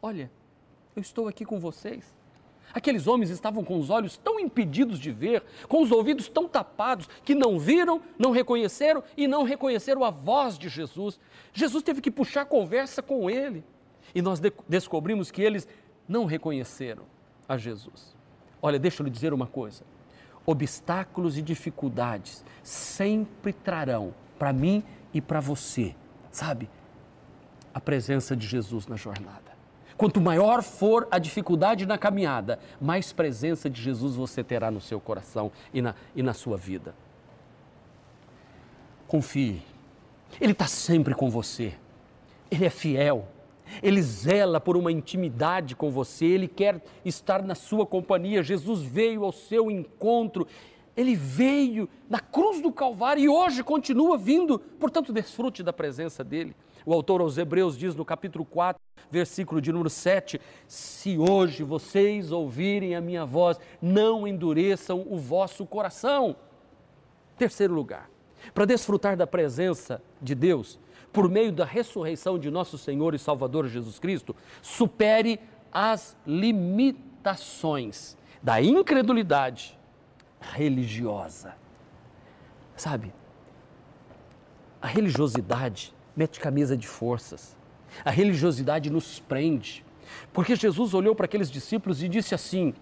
Olha, 0.00 0.30
eu 0.94 1.02
estou 1.02 1.28
aqui 1.28 1.44
com 1.44 1.58
vocês. 1.58 2.21
Aqueles 2.74 3.06
homens 3.06 3.30
estavam 3.30 3.62
com 3.62 3.78
os 3.78 3.90
olhos 3.90 4.16
tão 4.16 4.40
impedidos 4.40 4.98
de 4.98 5.10
ver, 5.10 5.42
com 5.68 5.82
os 5.82 5.92
ouvidos 5.92 6.28
tão 6.28 6.48
tapados, 6.48 7.08
que 7.24 7.34
não 7.34 7.58
viram, 7.58 8.00
não 8.18 8.30
reconheceram 8.30 9.02
e 9.16 9.28
não 9.28 9.42
reconheceram 9.42 10.04
a 10.04 10.10
voz 10.10 10.58
de 10.58 10.68
Jesus. 10.68 11.20
Jesus 11.52 11.82
teve 11.82 12.00
que 12.00 12.10
puxar 12.10 12.46
conversa 12.46 13.02
com 13.02 13.28
ele. 13.28 13.64
E 14.14 14.22
nós 14.22 14.40
de 14.40 14.52
descobrimos 14.68 15.30
que 15.30 15.42
eles 15.42 15.66
não 16.08 16.24
reconheceram 16.24 17.04
a 17.48 17.56
Jesus. 17.56 18.16
Olha, 18.60 18.78
deixa 18.78 19.02
eu 19.02 19.04
lhe 19.04 19.10
dizer 19.10 19.32
uma 19.32 19.46
coisa: 19.46 19.84
obstáculos 20.46 21.36
e 21.36 21.42
dificuldades 21.42 22.44
sempre 22.62 23.52
trarão 23.52 24.14
para 24.38 24.52
mim 24.52 24.82
e 25.12 25.20
para 25.20 25.40
você, 25.40 25.94
sabe, 26.30 26.68
a 27.74 27.80
presença 27.80 28.36
de 28.36 28.46
Jesus 28.46 28.86
na 28.86 28.96
jornada. 28.96 29.51
Quanto 30.02 30.20
maior 30.20 30.64
for 30.64 31.06
a 31.12 31.16
dificuldade 31.16 31.86
na 31.86 31.96
caminhada, 31.96 32.58
mais 32.80 33.12
presença 33.12 33.70
de 33.70 33.80
Jesus 33.80 34.16
você 34.16 34.42
terá 34.42 34.68
no 34.68 34.80
seu 34.80 34.98
coração 35.00 35.52
e 35.72 35.80
na, 35.80 35.94
e 36.12 36.24
na 36.24 36.34
sua 36.34 36.56
vida. 36.56 36.92
Confie, 39.06 39.62
Ele 40.40 40.50
está 40.50 40.66
sempre 40.66 41.14
com 41.14 41.30
você, 41.30 41.74
Ele 42.50 42.64
é 42.64 42.68
fiel, 42.68 43.28
Ele 43.80 44.02
zela 44.02 44.60
por 44.60 44.76
uma 44.76 44.90
intimidade 44.90 45.76
com 45.76 45.88
você, 45.88 46.24
Ele 46.24 46.48
quer 46.48 46.82
estar 47.04 47.40
na 47.40 47.54
sua 47.54 47.86
companhia. 47.86 48.42
Jesus 48.42 48.82
veio 48.82 49.22
ao 49.24 49.30
seu 49.30 49.70
encontro, 49.70 50.48
Ele 50.96 51.14
veio 51.14 51.88
na 52.08 52.20
cruz 52.20 52.60
do 52.60 52.70
Calvário 52.70 53.22
e 53.22 53.28
hoje 53.28 53.64
continua 53.64 54.18
vindo, 54.18 54.58
portanto, 54.58 55.12
desfrute 55.12 55.62
da 55.62 55.72
presença 55.72 56.22
dEle. 56.22 56.54
O 56.84 56.92
autor 56.92 57.20
aos 57.20 57.38
Hebreus 57.38 57.78
diz 57.78 57.94
no 57.94 58.04
capítulo 58.04 58.44
4, 58.44 58.80
versículo 59.10 59.60
de 59.60 59.72
número 59.72 59.88
7: 59.88 60.40
Se 60.66 61.16
hoje 61.16 61.62
vocês 61.62 62.30
ouvirem 62.30 62.94
a 62.94 63.00
minha 63.00 63.24
voz, 63.24 63.58
não 63.80 64.26
endureçam 64.26 65.06
o 65.08 65.16
vosso 65.16 65.64
coração. 65.64 66.36
Terceiro 67.38 67.72
lugar, 67.72 68.10
para 68.52 68.66
desfrutar 68.66 69.16
da 69.16 69.26
presença 69.26 70.02
de 70.20 70.34
Deus, 70.34 70.78
por 71.12 71.28
meio 71.28 71.52
da 71.52 71.64
ressurreição 71.64 72.38
de 72.38 72.50
nosso 72.50 72.76
Senhor 72.76 73.14
e 73.14 73.18
Salvador 73.18 73.66
Jesus 73.66 73.98
Cristo, 73.98 74.36
supere 74.60 75.40
as 75.72 76.16
limitações 76.26 78.16
da 78.42 78.60
incredulidade 78.60 79.78
religiosa. 80.42 81.54
Sabe, 82.76 83.12
a 84.80 84.86
religiosidade 84.86 85.94
mete 86.16 86.40
camisa 86.40 86.76
de 86.76 86.86
forças. 86.86 87.56
A 88.04 88.10
religiosidade 88.10 88.90
nos 88.90 89.20
prende. 89.20 89.84
Porque 90.32 90.56
Jesus 90.56 90.94
olhou 90.94 91.14
para 91.14 91.26
aqueles 91.26 91.50
discípulos 91.50 92.02
e 92.02 92.08
disse 92.08 92.34
assim: 92.34 92.74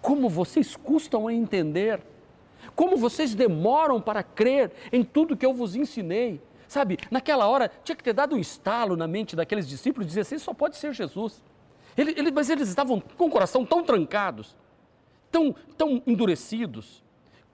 Como 0.00 0.28
vocês 0.28 0.76
custam 0.76 1.26
a 1.26 1.32
entender? 1.32 2.00
Como 2.76 2.96
vocês 2.96 3.34
demoram 3.34 4.00
para 4.00 4.22
crer 4.22 4.70
em 4.92 5.02
tudo 5.02 5.36
que 5.36 5.44
eu 5.44 5.52
vos 5.52 5.74
ensinei? 5.74 6.40
Sabe, 6.68 6.98
naquela 7.10 7.46
hora 7.46 7.70
tinha 7.84 7.96
que 7.96 8.04
ter 8.04 8.14
dado 8.14 8.34
um 8.34 8.38
estalo 8.38 8.96
na 8.96 9.06
mente 9.06 9.36
daqueles 9.36 9.68
discípulos 9.68 10.06
dizer 10.06 10.20
assim: 10.20 10.38
só 10.38 10.54
pode 10.54 10.76
ser 10.76 10.92
Jesus. 10.92 11.42
Ele, 11.96 12.14
ele, 12.16 12.30
mas 12.30 12.48
eles 12.48 12.68
estavam 12.68 13.00
com 13.00 13.26
o 13.26 13.30
coração 13.30 13.66
tão 13.66 13.82
trancados, 13.82 14.56
tão, 15.32 15.54
tão 15.76 16.02
endurecidos, 16.06 17.02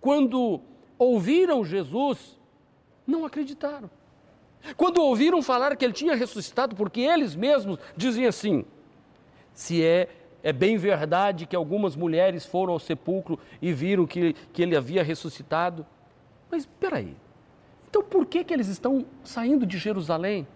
quando 0.00 0.60
ouviram 0.98 1.64
Jesus, 1.64 2.38
não 3.06 3.24
acreditaram. 3.24 3.88
Quando 4.76 5.00
ouviram 5.00 5.40
falar 5.40 5.76
que 5.76 5.84
ele 5.84 5.94
tinha 5.94 6.16
ressuscitado, 6.16 6.74
porque 6.74 7.00
eles 7.00 7.34
mesmos 7.34 7.78
diziam 7.96 8.28
assim: 8.28 8.64
se 9.54 9.82
é, 9.82 10.08
é 10.42 10.52
bem 10.52 10.76
verdade 10.76 11.46
que 11.46 11.56
algumas 11.56 11.94
mulheres 11.94 12.44
foram 12.44 12.72
ao 12.72 12.78
sepulcro 12.78 13.38
e 13.62 13.72
viram 13.72 14.06
que, 14.06 14.34
que 14.52 14.62
ele 14.62 14.76
havia 14.76 15.02
ressuscitado. 15.02 15.86
Mas 16.50 16.66
peraí, 16.66 17.14
então 17.88 18.02
por 18.02 18.26
que, 18.26 18.42
que 18.42 18.52
eles 18.52 18.68
estão 18.68 19.06
saindo 19.22 19.64
de 19.64 19.78
Jerusalém? 19.78 20.46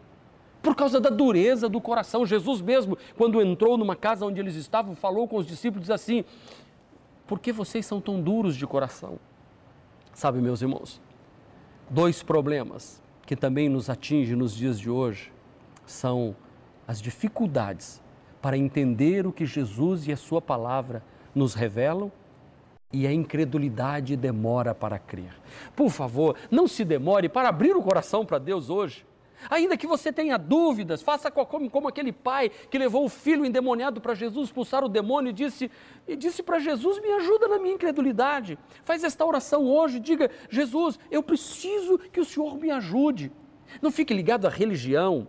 Por 0.61 0.77
causa 0.77 1.01
da 1.01 1.11
dureza 1.11 1.69
do 1.69 1.81
coração. 1.81 2.25
Jesus 2.25 2.61
mesmo, 2.61 2.97
quando 3.17 3.43
entrou 3.43 3.77
numa 3.77 3.97
casa 3.97 4.25
onde 4.25 4.41
eles 4.41 4.55
estavam, 4.55 4.95
falou 4.95 5.27
com 5.27 5.37
os 5.37 5.47
discípulos 5.47 5.91
assim: 5.91 6.25
por 7.33 7.41
que 7.41 7.51
vocês 7.51 7.87
são 7.87 7.99
tão 7.99 8.21
duros 8.21 8.55
de 8.55 8.67
coração? 8.67 9.19
Sabe, 10.13 10.39
meus 10.39 10.61
irmãos, 10.61 11.01
dois 11.89 12.23
problemas 12.23 13.03
que 13.25 13.35
também 13.35 13.71
nos 13.71 13.89
atinge 13.89 14.37
nos 14.37 14.55
dias 14.55 14.79
de 14.79 14.91
hoje 14.91 15.33
são 15.87 16.37
as 16.87 17.01
dificuldades 17.01 18.03
para 18.43 18.59
entender 18.59 19.27
o 19.27 19.33
que 19.33 19.47
Jesus 19.47 20.07
e 20.07 20.13
a 20.13 20.17
Sua 20.19 20.43
palavra 20.43 21.03
nos 21.35 21.55
revelam 21.55 22.13
e 22.93 23.07
a 23.07 23.13
incredulidade 23.15 24.15
demora 24.15 24.75
para 24.75 24.99
crer. 24.99 25.33
Por 25.75 25.89
favor, 25.89 26.37
não 26.51 26.69
se 26.69 26.85
demore 26.85 27.31
para 27.31 27.49
abrir 27.49 27.75
o 27.75 27.83
coração 27.83 28.27
para 28.27 28.37
Deus 28.37 28.69
hoje. 28.69 29.07
Ainda 29.51 29.77
que 29.77 29.87
você 29.87 30.13
tenha 30.13 30.37
dúvidas, 30.37 31.03
faça 31.03 31.31
como, 31.31 31.69
como 31.71 31.89
aquele 31.89 32.13
pai 32.13 32.51
que 32.71 32.79
levou 32.79 33.05
o 33.05 33.09
filho 33.09 33.45
endemoniado 33.45 34.01
para 34.01 34.15
Jesus 34.15 34.49
expulsar 34.49 34.85
o 34.85 34.89
demônio 34.89 35.31
e 35.31 35.33
disse, 35.33 35.71
e 36.07 36.17
disse 36.17 36.43
para 36.43 36.59
Jesus: 36.59 37.01
Me 37.01 37.13
ajuda 37.13 37.49
na 37.49 37.59
minha 37.59 37.75
incredulidade. 37.75 38.59
Faz 38.85 39.05
esta 39.05 39.25
oração 39.25 39.67
hoje, 39.67 40.01
diga: 40.01 40.31
Jesus, 40.49 40.99
eu 41.11 41.23
preciso 41.23 41.99
que 41.99 42.21
o 42.21 42.25
Senhor 42.25 42.57
me 42.59 42.71
ajude. 42.71 43.33
Não 43.81 43.91
fique 43.91 44.13
ligado 44.13 44.47
à 44.47 44.51
religião, 44.51 45.27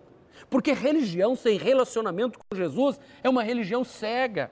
porque 0.50 0.74
religião 0.74 1.36
sem 1.36 1.58
relacionamento 1.58 2.38
com 2.40 2.56
Jesus 2.56 3.00
é 3.24 3.30
uma 3.30 3.44
religião 3.44 3.84
cega. 3.84 4.52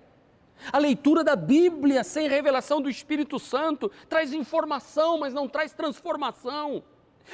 A 0.72 0.78
leitura 0.78 1.24
da 1.24 1.36
Bíblia 1.36 2.04
sem 2.04 2.28
revelação 2.28 2.82
do 2.82 2.90
Espírito 2.90 3.40
Santo 3.40 3.92
traz 4.08 4.32
informação, 4.32 5.18
mas 5.18 5.34
não 5.34 5.48
traz 5.48 5.74
transformação. 5.74 6.84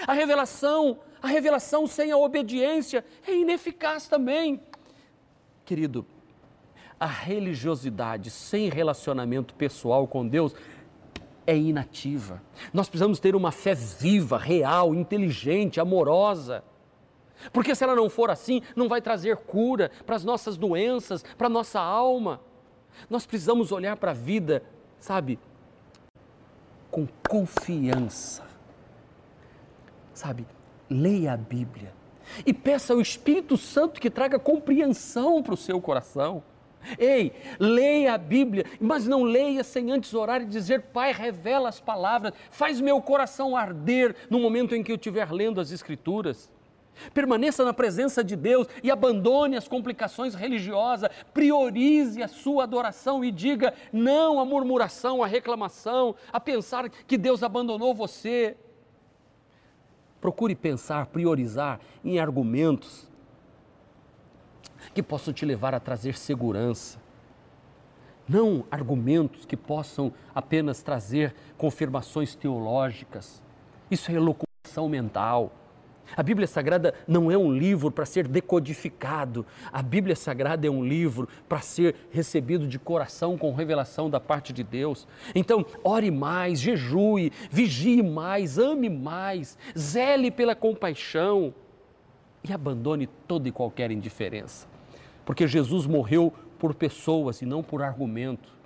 A 0.06 0.14
revelação, 0.14 1.00
a 1.22 1.28
revelação 1.28 1.88
sem 1.88 2.12
a 2.12 2.18
obediência 2.18 3.04
é 3.26 3.34
ineficaz 3.36 4.08
também. 4.08 4.62
Querido, 5.66 6.06
a 7.00 7.06
religiosidade 7.06 8.30
sem 8.30 8.70
relacionamento 8.70 9.54
pessoal 9.54 10.08
com 10.08 10.28
Deus 10.28 10.56
é 11.46 11.56
inativa. 11.56 12.42
Nós 12.74 12.90
precisamos 12.90 13.20
ter 13.20 13.36
uma 13.36 13.52
fé 13.52 13.74
viva, 13.74 14.38
real, 14.38 14.94
inteligente, 14.94 15.80
amorosa. 15.80 16.64
Porque 17.54 17.76
se 17.76 17.84
ela 17.84 17.96
não 17.96 18.10
for 18.10 18.30
assim, 18.32 18.62
não 18.76 18.88
vai 18.88 19.02
trazer 19.02 19.38
cura 19.38 19.92
para 20.06 20.16
as 20.16 20.24
nossas 20.24 20.58
doenças, 20.58 21.24
para 21.38 21.48
a 21.48 21.50
nossa 21.50 21.80
alma. 21.80 22.42
Nós 23.10 23.26
precisamos 23.26 23.72
olhar 23.72 23.96
para 23.96 24.12
a 24.12 24.14
vida, 24.14 24.64
sabe, 25.00 25.40
com 26.90 27.08
confiança 27.30 28.48
sabe, 30.18 30.46
leia 30.90 31.34
a 31.34 31.38
Bíblia 31.38 31.94
e 32.46 32.54
peça 32.54 32.94
ao 32.94 33.02
Espírito 33.02 33.58
Santo 33.58 34.02
que 34.02 34.10
traga 34.10 34.40
compreensão 34.40 35.42
para 35.42 35.54
o 35.54 35.58
seu 35.58 35.80
coração. 35.80 36.44
Ei, 36.98 37.34
leia 37.60 38.14
a 38.14 38.18
Bíblia, 38.18 38.66
mas 38.80 39.08
não 39.08 39.24
leia 39.24 39.64
sem 39.64 39.92
antes 39.92 40.14
orar 40.14 40.42
e 40.42 40.46
dizer: 40.46 40.84
Pai, 40.94 41.12
revela 41.12 41.68
as 41.68 41.80
palavras, 41.80 42.34
faz 42.50 42.80
meu 42.80 43.02
coração 43.02 43.58
arder 43.58 44.16
no 44.30 44.40
momento 44.40 44.76
em 44.76 44.84
que 44.84 44.92
eu 44.92 44.96
estiver 44.96 45.32
lendo 45.32 45.60
as 45.60 45.72
Escrituras. 45.72 46.52
Permaneça 47.14 47.64
na 47.64 47.74
presença 47.74 48.24
de 48.24 48.36
Deus 48.36 48.68
e 48.82 48.90
abandone 48.90 49.56
as 49.56 49.68
complicações 49.68 50.34
religiosas. 50.34 51.12
Priorize 51.34 52.24
a 52.24 52.28
sua 52.28 52.64
adoração 52.64 53.24
e 53.24 53.32
diga 53.32 53.74
não 53.94 54.40
à 54.40 54.46
murmuração, 54.46 55.22
à 55.22 55.28
reclamação, 55.28 56.16
a 56.32 56.40
pensar 56.40 56.90
que 56.90 57.18
Deus 57.18 57.44
abandonou 57.44 57.94
você. 57.94 58.58
Procure 60.20 60.56
pensar, 60.56 61.06
priorizar 61.08 61.80
em 62.04 62.20
argumentos 62.20 63.08
que 64.94 65.04
possam 65.04 65.34
te 65.34 65.46
levar 65.46 65.74
a 65.76 65.80
trazer 65.80 66.18
segurança. 66.18 67.00
Não 68.28 68.66
argumentos 68.70 69.46
que 69.46 69.56
possam 69.56 70.12
apenas 70.36 70.82
trazer 70.82 71.34
confirmações 71.58 72.36
teológicas. 72.36 73.42
Isso 73.90 74.12
é 74.12 74.20
locução 74.20 74.90
mental. 74.90 75.52
A 76.16 76.24
Bíblia 76.24 76.48
Sagrada 76.48 76.94
não 77.08 77.32
é 77.32 77.38
um 77.38 77.52
livro 77.52 77.92
para 77.92 78.06
ser 78.06 78.28
decodificado. 78.28 79.46
A 79.72 79.82
Bíblia 79.82 80.16
Sagrada 80.16 80.66
é 80.68 80.70
um 80.70 80.84
livro 80.84 81.28
para 81.48 81.60
ser 81.60 81.96
recebido 82.12 82.68
de 82.68 82.80
coração 82.80 83.38
com 83.38 83.54
revelação 83.54 84.10
da 84.10 84.20
parte 84.20 84.54
de 84.54 84.64
Deus. 84.64 85.08
Então, 85.36 85.66
ore 85.84 86.12
mais, 86.12 86.60
jejue, 86.60 87.32
vigie 87.52 88.02
mais, 88.02 88.58
ame 88.58 88.90
mais, 88.90 89.58
zele 89.78 90.32
pela 90.32 90.56
compaixão 90.56 91.54
e 92.44 92.54
abandone 92.54 93.08
toda 93.28 93.48
e 93.48 93.52
qualquer 93.52 93.92
indiferença. 93.92 94.68
Porque 95.26 95.48
Jesus 95.48 95.86
morreu 95.86 96.34
por 96.58 96.74
pessoas 96.74 97.42
e 97.42 97.46
não 97.46 97.62
por 97.62 97.84
argumento. 97.84 98.57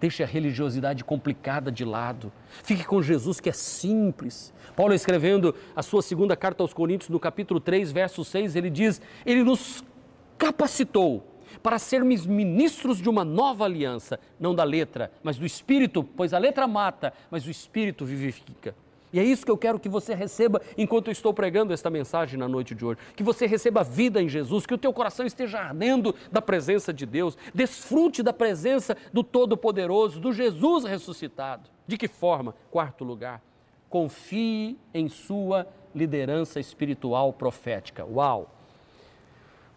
Deixe 0.00 0.22
a 0.22 0.26
religiosidade 0.26 1.02
complicada 1.04 1.72
de 1.72 1.84
lado. 1.84 2.32
Fique 2.62 2.84
com 2.84 3.02
Jesus 3.02 3.40
que 3.40 3.48
é 3.48 3.52
simples. 3.52 4.52
Paulo 4.76 4.94
escrevendo 4.94 5.54
a 5.74 5.82
sua 5.82 6.02
segunda 6.02 6.36
carta 6.36 6.62
aos 6.62 6.72
Coríntios, 6.72 7.10
no 7.10 7.18
capítulo 7.18 7.58
3, 7.58 7.90
verso 7.90 8.24
6, 8.24 8.54
ele 8.54 8.70
diz: 8.70 9.00
Ele 9.26 9.42
nos 9.42 9.82
capacitou 10.36 11.26
para 11.62 11.78
sermos 11.78 12.26
ministros 12.26 12.98
de 12.98 13.08
uma 13.08 13.24
nova 13.24 13.64
aliança, 13.64 14.20
não 14.38 14.54
da 14.54 14.64
letra, 14.64 15.10
mas 15.22 15.36
do 15.36 15.44
espírito, 15.44 16.04
pois 16.04 16.32
a 16.32 16.38
letra 16.38 16.66
mata, 16.66 17.12
mas 17.30 17.46
o 17.46 17.50
espírito 17.50 18.04
vivifica. 18.04 18.74
E 19.12 19.18
é 19.18 19.24
isso 19.24 19.44
que 19.44 19.50
eu 19.50 19.56
quero 19.56 19.78
que 19.78 19.88
você 19.88 20.14
receba 20.14 20.60
enquanto 20.76 21.08
eu 21.08 21.12
estou 21.12 21.32
pregando 21.32 21.72
esta 21.72 21.88
mensagem 21.88 22.38
na 22.38 22.46
noite 22.46 22.74
de 22.74 22.84
hoje. 22.84 23.00
Que 23.16 23.22
você 23.22 23.46
receba 23.46 23.82
vida 23.82 24.22
em 24.22 24.28
Jesus, 24.28 24.66
que 24.66 24.74
o 24.74 24.78
teu 24.78 24.92
coração 24.92 25.24
esteja 25.24 25.60
ardendo 25.60 26.14
da 26.30 26.42
presença 26.42 26.92
de 26.92 27.06
Deus, 27.06 27.36
desfrute 27.54 28.22
da 28.22 28.32
presença 28.32 28.96
do 29.12 29.24
Todo-Poderoso, 29.24 30.20
do 30.20 30.32
Jesus 30.32 30.84
ressuscitado. 30.84 31.70
De 31.86 31.96
que 31.96 32.08
forma? 32.08 32.54
Quarto 32.70 33.02
lugar, 33.02 33.42
confie 33.88 34.76
em 34.92 35.08
sua 35.08 35.66
liderança 35.94 36.60
espiritual 36.60 37.32
profética. 37.32 38.04
Uau! 38.04 38.54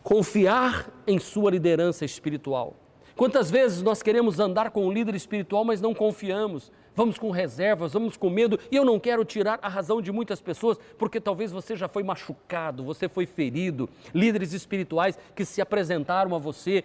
Confiar 0.04 0.90
em 1.08 1.20
sua 1.20 1.52
liderança 1.52 2.04
espiritual. 2.04 2.76
Quantas 3.16 3.52
vezes 3.52 3.82
nós 3.82 4.02
queremos 4.02 4.40
andar 4.40 4.72
com 4.72 4.88
um 4.88 4.92
líder 4.92 5.16
espiritual, 5.16 5.64
mas 5.64 5.80
não 5.80 5.94
confiamos? 5.94 6.72
Vamos 6.96 7.18
com 7.18 7.32
reservas, 7.32 7.94
vamos 7.94 8.18
com 8.18 8.30
medo, 8.30 8.60
e 8.70 8.76
eu 8.76 8.84
não 8.84 9.00
quero 9.00 9.24
tirar 9.24 9.60
a 9.62 9.70
razão 9.70 10.02
de 10.02 10.12
muitas 10.12 10.42
pessoas, 10.42 10.78
porque 10.98 11.22
talvez 11.22 11.52
você 11.52 11.76
já 11.76 11.88
foi 11.88 12.04
machucado, 12.04 12.84
você 12.84 13.08
foi 13.08 13.26
ferido. 13.26 13.90
Líderes 14.14 14.52
espirituais 14.52 15.18
que 15.34 15.46
se 15.46 15.62
apresentaram 15.62 16.36
a 16.36 16.40
você, 16.40 16.84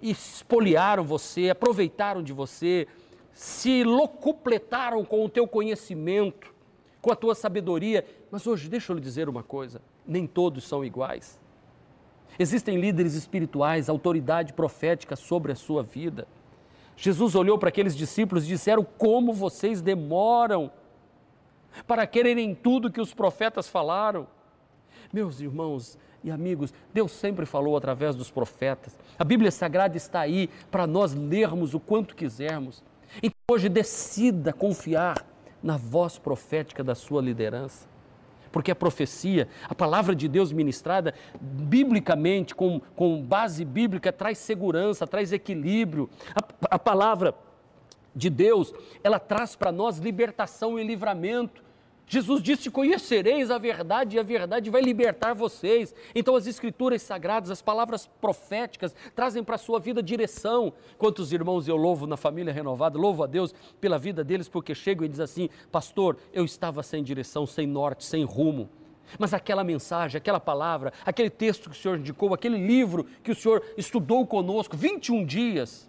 espoliaram 0.00 1.02
você, 1.02 1.50
aproveitaram 1.50 2.22
de 2.22 2.32
você, 2.32 2.86
se 3.32 3.82
locupletaram 3.82 5.04
com 5.04 5.24
o 5.24 5.28
teu 5.28 5.46
conhecimento, 5.46 6.54
com 7.02 7.10
a 7.10 7.16
tua 7.16 7.34
sabedoria. 7.34 8.04
Mas 8.30 8.46
hoje, 8.46 8.68
deixa 8.68 8.92
eu 8.92 8.96
lhe 8.96 9.02
dizer 9.02 9.28
uma 9.28 9.42
coisa: 9.42 9.82
nem 10.06 10.26
todos 10.26 10.68
são 10.68 10.84
iguais. 10.84 11.40
Existem 12.38 12.80
líderes 12.80 13.14
espirituais, 13.14 13.88
autoridade 13.88 14.52
profética 14.52 15.16
sobre 15.16 15.50
a 15.50 15.56
sua 15.56 15.82
vida. 15.82 16.28
Jesus 16.98 17.36
olhou 17.36 17.56
para 17.56 17.68
aqueles 17.68 17.96
discípulos 17.96 18.44
e 18.44 18.48
disseram: 18.48 18.84
Como 18.84 19.32
vocês 19.32 19.80
demoram 19.80 20.70
para 21.86 22.06
quererem 22.06 22.54
tudo 22.54 22.90
que 22.90 23.00
os 23.00 23.14
profetas 23.14 23.68
falaram. 23.68 24.26
Meus 25.12 25.40
irmãos 25.40 25.96
e 26.24 26.30
amigos, 26.30 26.74
Deus 26.92 27.12
sempre 27.12 27.46
falou 27.46 27.76
através 27.76 28.16
dos 28.16 28.30
profetas. 28.30 28.96
A 29.16 29.22
Bíblia 29.22 29.50
Sagrada 29.50 29.96
está 29.96 30.20
aí 30.20 30.50
para 30.70 30.86
nós 30.86 31.14
lermos 31.14 31.72
o 31.72 31.80
quanto 31.80 32.16
quisermos. 32.16 32.82
Então 33.22 33.38
hoje 33.50 33.68
decida 33.68 34.52
confiar 34.52 35.24
na 35.62 35.76
voz 35.76 36.18
profética 36.18 36.82
da 36.82 36.94
sua 36.94 37.22
liderança 37.22 37.86
porque 38.50 38.70
a 38.70 38.76
profecia, 38.76 39.48
a 39.68 39.74
palavra 39.74 40.14
de 40.14 40.28
Deus 40.28 40.52
ministrada 40.52 41.14
biblicamente, 41.40 42.54
com, 42.54 42.80
com 42.96 43.22
base 43.22 43.64
bíblica, 43.64 44.12
traz 44.12 44.38
segurança, 44.38 45.06
traz 45.06 45.32
equilíbrio. 45.32 46.08
A, 46.34 46.74
a 46.76 46.78
palavra 46.78 47.34
de 48.14 48.28
Deus, 48.28 48.74
ela 49.02 49.18
traz 49.18 49.54
para 49.54 49.70
nós 49.70 49.98
libertação 49.98 50.78
e 50.78 50.84
livramento. 50.84 51.62
Jesus 52.08 52.42
disse: 52.42 52.70
Conhecereis 52.70 53.50
a 53.50 53.58
verdade 53.58 54.16
e 54.16 54.18
a 54.18 54.22
verdade 54.22 54.70
vai 54.70 54.80
libertar 54.80 55.34
vocês. 55.34 55.94
Então, 56.14 56.34
as 56.34 56.46
Escrituras 56.46 57.02
sagradas, 57.02 57.50
as 57.50 57.60
palavras 57.60 58.06
proféticas, 58.20 58.94
trazem 59.14 59.44
para 59.44 59.56
a 59.56 59.58
sua 59.58 59.78
vida 59.78 60.02
direção. 60.02 60.72
Quantos 60.96 61.32
irmãos 61.32 61.68
eu 61.68 61.76
louvo 61.76 62.06
na 62.06 62.16
família 62.16 62.52
renovada, 62.52 62.98
louvo 62.98 63.22
a 63.22 63.26
Deus 63.26 63.54
pela 63.80 63.98
vida 63.98 64.24
deles, 64.24 64.48
porque 64.48 64.74
chegam 64.74 65.04
e 65.04 65.08
dizem 65.08 65.24
assim: 65.24 65.50
Pastor, 65.70 66.16
eu 66.32 66.44
estava 66.44 66.82
sem 66.82 67.02
direção, 67.04 67.46
sem 67.46 67.66
norte, 67.66 68.04
sem 68.04 68.24
rumo. 68.24 68.70
Mas 69.18 69.32
aquela 69.32 69.64
mensagem, 69.64 70.18
aquela 70.18 70.40
palavra, 70.40 70.92
aquele 71.04 71.30
texto 71.30 71.70
que 71.70 71.76
o 71.76 71.78
Senhor 71.78 71.98
indicou, 71.98 72.34
aquele 72.34 72.58
livro 72.58 73.06
que 73.22 73.30
o 73.30 73.34
Senhor 73.34 73.62
estudou 73.76 74.26
conosco, 74.26 74.76
21 74.76 75.24
dias, 75.24 75.87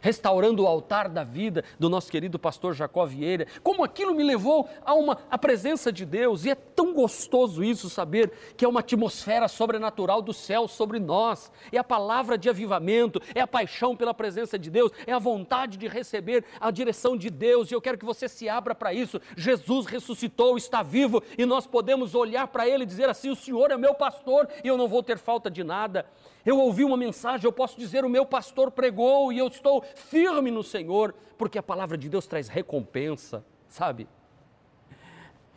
restaurando 0.00 0.62
o 0.62 0.66
altar 0.66 1.08
da 1.08 1.24
vida 1.24 1.64
do 1.78 1.88
nosso 1.88 2.10
querido 2.10 2.38
pastor 2.38 2.74
Jacó 2.74 3.04
Vieira, 3.04 3.46
como 3.62 3.84
aquilo 3.84 4.14
me 4.14 4.22
levou 4.22 4.68
a 4.84 4.94
uma 4.94 5.18
a 5.30 5.38
presença 5.38 5.92
de 5.92 6.04
Deus, 6.04 6.44
e 6.44 6.50
é 6.50 6.54
tão 6.54 6.94
gostoso 6.94 7.62
isso 7.62 7.90
saber 7.90 8.32
que 8.56 8.64
é 8.64 8.68
uma 8.68 8.80
atmosfera 8.80 9.48
sobrenatural 9.48 10.22
do 10.22 10.32
céu 10.32 10.68
sobre 10.68 10.98
nós. 10.98 11.50
É 11.72 11.78
a 11.78 11.84
palavra 11.84 12.38
de 12.38 12.48
avivamento, 12.48 13.20
é 13.34 13.40
a 13.40 13.46
paixão 13.46 13.96
pela 13.96 14.14
presença 14.14 14.58
de 14.58 14.70
Deus, 14.70 14.92
é 15.06 15.12
a 15.12 15.18
vontade 15.18 15.76
de 15.76 15.86
receber 15.86 16.44
a 16.60 16.70
direção 16.70 17.16
de 17.16 17.30
Deus, 17.30 17.70
e 17.70 17.74
eu 17.74 17.80
quero 17.80 17.98
que 17.98 18.04
você 18.04 18.28
se 18.28 18.48
abra 18.48 18.74
para 18.74 18.92
isso. 18.92 19.20
Jesus 19.36 19.86
ressuscitou, 19.86 20.56
está 20.56 20.82
vivo, 20.82 21.22
e 21.36 21.44
nós 21.44 21.66
podemos 21.66 22.14
olhar 22.14 22.46
para 22.48 22.68
ele 22.68 22.84
e 22.84 22.86
dizer 22.86 23.08
assim: 23.08 23.30
"O 23.30 23.36
Senhor 23.36 23.70
é 23.70 23.76
meu 23.76 23.94
pastor, 23.94 24.48
e 24.62 24.68
eu 24.68 24.76
não 24.76 24.88
vou 24.88 25.02
ter 25.02 25.18
falta 25.18 25.50
de 25.50 25.64
nada". 25.64 26.06
Eu 26.44 26.58
ouvi 26.58 26.84
uma 26.84 26.96
mensagem, 26.96 27.44
eu 27.44 27.52
posso 27.52 27.78
dizer: 27.78 28.04
o 28.04 28.08
meu 28.08 28.24
pastor 28.24 28.70
pregou 28.70 29.32
e 29.32 29.38
eu 29.38 29.48
estou 29.48 29.82
firme 29.94 30.50
no 30.50 30.62
Senhor, 30.62 31.14
porque 31.36 31.58
a 31.58 31.62
palavra 31.62 31.96
de 31.96 32.08
Deus 32.08 32.26
traz 32.26 32.48
recompensa, 32.48 33.44
sabe? 33.68 34.08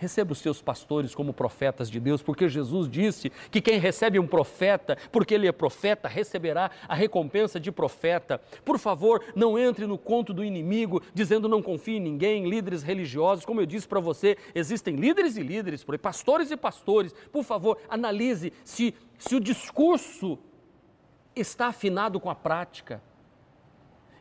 Receba 0.02 0.32
os 0.32 0.40
seus 0.40 0.64
pastores 0.64 1.14
como 1.14 1.32
profetas 1.32 1.88
de 1.88 2.00
Deus, 2.00 2.24
porque 2.24 2.50
Jesus 2.50 2.90
disse 2.90 3.32
que 3.52 3.62
quem 3.62 3.78
recebe 3.78 4.18
um 4.18 4.26
profeta, 4.26 4.98
porque 5.12 5.36
ele 5.36 5.48
é 5.48 5.52
profeta, 5.52 6.08
receberá 6.08 6.72
a 6.88 6.96
recompensa 6.96 7.60
de 7.60 7.72
profeta. 7.72 8.42
Por 8.66 8.80
favor, 8.80 9.24
não 9.36 9.60
entre 9.60 9.86
no 9.86 10.00
conto 10.00 10.34
do 10.34 10.44
inimigo 10.44 11.04
dizendo 11.14 11.48
não 11.48 11.62
confie 11.62 11.98
em 11.98 12.00
ninguém, 12.00 12.50
líderes 12.50 12.82
religiosos. 12.82 13.46
Como 13.46 13.62
eu 13.62 13.66
disse 13.68 13.88
para 13.88 14.00
você, 14.00 14.36
existem 14.56 14.96
líderes 14.96 15.38
e 15.38 15.44
líderes, 15.44 15.86
pastores 16.02 16.50
e 16.50 16.58
pastores. 16.58 17.14
Por 17.32 17.44
favor, 17.44 17.78
analise 17.88 18.52
se, 18.66 18.96
se 19.20 19.36
o 19.36 19.40
discurso 19.40 20.40
está 21.36 21.68
afinado 21.68 22.20
com 22.20 22.30
a 22.30 22.36
prática. 22.36 23.02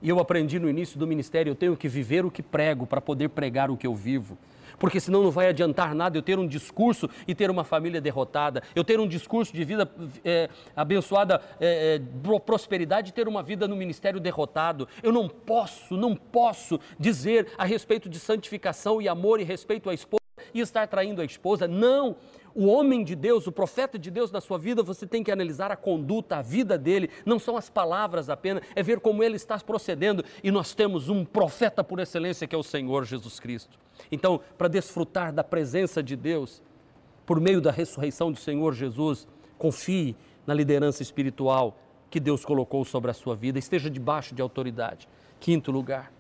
E 0.03 0.09
eu 0.09 0.19
aprendi 0.19 0.59
no 0.59 0.69
início 0.69 0.99
do 0.99 1.07
ministério, 1.07 1.51
eu 1.51 1.55
tenho 1.55 1.77
que 1.77 1.89
viver 1.89 2.25
o 2.25 2.31
que 2.31 2.43
prego 2.43 2.87
para 2.87 3.01
poder 3.01 3.29
pregar 3.29 3.71
o 3.71 3.77
que 3.77 3.87
eu 3.87 3.95
vivo. 3.95 4.39
Porque 4.79 4.99
senão 4.99 5.23
não 5.23 5.31
vai 5.31 5.49
adiantar 5.49 5.95
nada 5.95 6.17
eu 6.17 6.23
ter 6.23 6.39
um 6.39 6.47
discurso 6.47 7.09
e 7.29 7.35
ter 7.35 7.51
uma 7.51 7.65
família 7.65 8.01
derrotada, 8.01 8.63
eu 8.75 8.83
ter 8.83 8.99
um 8.99 9.07
discurso 9.07 9.53
de 9.53 9.63
vida 9.63 9.91
é, 10.25 10.49
abençoada, 10.75 11.43
é, 11.61 12.01
prosperidade 12.47 13.11
e 13.11 13.13
ter 13.13 13.29
uma 13.29 13.43
vida 13.43 13.69
no 13.69 13.77
ministério 13.77 14.19
derrotado. 14.19 14.89
Eu 15.03 15.13
não 15.13 15.29
posso, 15.29 15.99
não 15.99 16.17
posso 16.17 16.81
dizer 16.99 17.49
a 17.59 17.65
respeito 17.65 18.09
de 18.09 18.19
santificação 18.19 19.03
e 19.03 19.09
amor 19.09 19.39
e 19.39 19.45
respeito 19.45 19.91
à 19.91 19.95
esposa 19.95 20.21
e 20.55 20.61
estar 20.61 20.87
traindo 20.87 21.21
a 21.21 21.25
esposa. 21.25 21.69
Não, 21.69 22.17
o 22.55 22.67
homem 22.67 23.05
de 23.05 23.15
Deus, 23.15 23.47
o 23.47 23.53
profeta 23.53 23.99
de 23.99 24.11
Deus 24.11 24.31
na 24.31 24.41
sua 24.41 24.59
vida, 24.59 24.83
você 24.83 25.07
tem 25.07 25.23
que 25.23 25.31
analisar 25.31 25.71
a 25.71 25.77
conduta, 25.77 26.37
a 26.37 26.43
vida 26.43 26.77
dele, 26.77 27.11
não 27.25 27.39
são 27.39 27.57
as 27.57 27.71
palavras 27.71 28.29
apenas, 28.29 28.63
é 28.75 28.83
ver 28.83 29.01
como 29.01 29.23
ele 29.23 29.37
está 29.37 29.59
procedendo. 29.59 30.25
E 30.43 30.51
nós 30.51 30.75
temos 30.75 31.09
um 31.09 31.25
profeta 31.25 31.85
por 31.85 32.01
excelência 32.01 32.47
que 32.47 32.55
é 32.55 32.59
o 32.59 32.63
Senhor 32.63 33.05
Jesus 33.05 33.39
Cristo. 33.39 33.79
Então, 34.11 34.41
para 34.59 34.69
desfrutar 34.69 35.33
da 35.33 35.45
presença 35.45 36.03
de 36.03 36.17
Deus, 36.17 36.63
por 37.25 37.41
meio 37.41 37.61
da 37.61 37.71
ressurreição 37.71 38.33
do 38.33 38.39
Senhor 38.39 38.75
Jesus, 38.75 39.29
confie 39.59 40.17
na 40.47 40.55
liderança 40.55 41.03
espiritual 41.03 41.77
que 42.11 42.19
Deus 42.19 42.45
colocou 42.45 42.85
sobre 42.85 43.11
a 43.11 43.15
sua 43.15 43.37
vida, 43.37 43.59
esteja 43.59 43.89
debaixo 43.89 44.35
de 44.35 44.43
autoridade. 44.43 45.09
Quinto 45.39 45.71
lugar, 45.71 46.13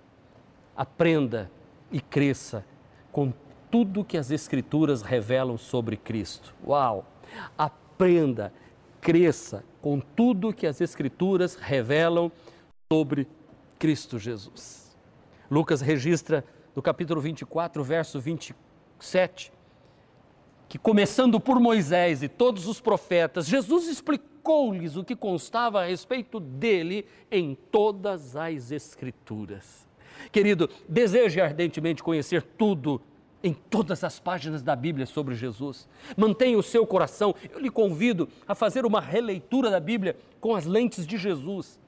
aprenda 0.77 1.51
e 1.91 2.01
cresça 2.01 2.65
com 3.11 3.33
tudo 3.71 4.05
que 4.05 4.19
as 4.19 4.31
Escrituras 4.31 5.03
revelam 5.03 5.57
sobre 5.57 5.97
Cristo. 5.97 6.55
Uau! 6.67 7.07
Aprenda, 7.57 8.53
cresça 9.01 9.65
com 9.81 10.01
tudo 10.01 10.53
que 10.53 10.67
as 10.67 10.81
Escrituras 10.81 11.55
revelam 11.55 12.31
sobre 12.93 13.29
Cristo 13.79 14.19
Jesus. 14.19 14.97
Lucas 15.51 15.81
registra 15.81 16.45
no 16.75 16.83
capítulo 16.83 17.21
24, 17.21 17.83
verso 17.83 18.21
27, 18.21 19.53
que 20.69 20.79
começando 20.79 21.41
por 21.41 21.59
Moisés 21.59 22.23
e 22.23 22.29
todos 22.29 22.67
os 22.67 22.81
profetas, 22.81 23.47
Jesus 23.47 23.89
explicou-lhes 23.89 24.97
o 24.97 25.05
que 25.05 25.17
constava 25.17 25.83
a 25.83 25.87
respeito 25.87 26.39
dele 26.39 27.07
em 27.31 27.57
todas 27.71 28.37
as 28.37 28.71
Escrituras. 28.71 29.89
Querido, 30.31 30.69
deseje 30.89 31.41
ardentemente 31.41 32.03
conhecer 32.03 32.43
tudo 32.43 33.01
em 33.43 33.53
todas 33.53 34.05
as 34.05 34.19
páginas 34.19 34.63
da 34.63 34.77
Bíblia 34.77 35.07
sobre 35.07 35.35
Jesus. 35.35 35.89
Mantenha 36.17 36.59
o 36.59 36.63
seu 36.63 36.87
coração. 36.87 37.35
Eu 37.51 37.59
lhe 37.59 37.71
convido 37.71 38.29
a 38.47 38.55
fazer 38.55 38.85
uma 38.85 39.01
releitura 39.01 39.71
da 39.71 39.81
Bíblia 39.81 40.17
com 40.41 40.55
as 40.55 40.67
lentes 40.67 41.07
de 41.07 41.17
Jesus. 41.17 41.81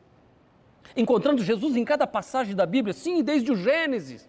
Encontrando 0.97 1.43
Jesus 1.43 1.77
em 1.77 1.85
cada 1.85 2.07
passagem 2.07 2.55
da 2.55 2.67
Bíblia, 2.67 2.93
sim, 2.93 3.23
desde 3.23 3.53
o 3.53 3.57
Gênesis. 3.57 4.29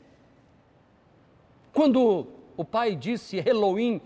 Quando 1.73 2.27
o 2.55 2.63
Pai 2.63 2.95
disse 2.95 3.37
Elohim, 3.37 3.99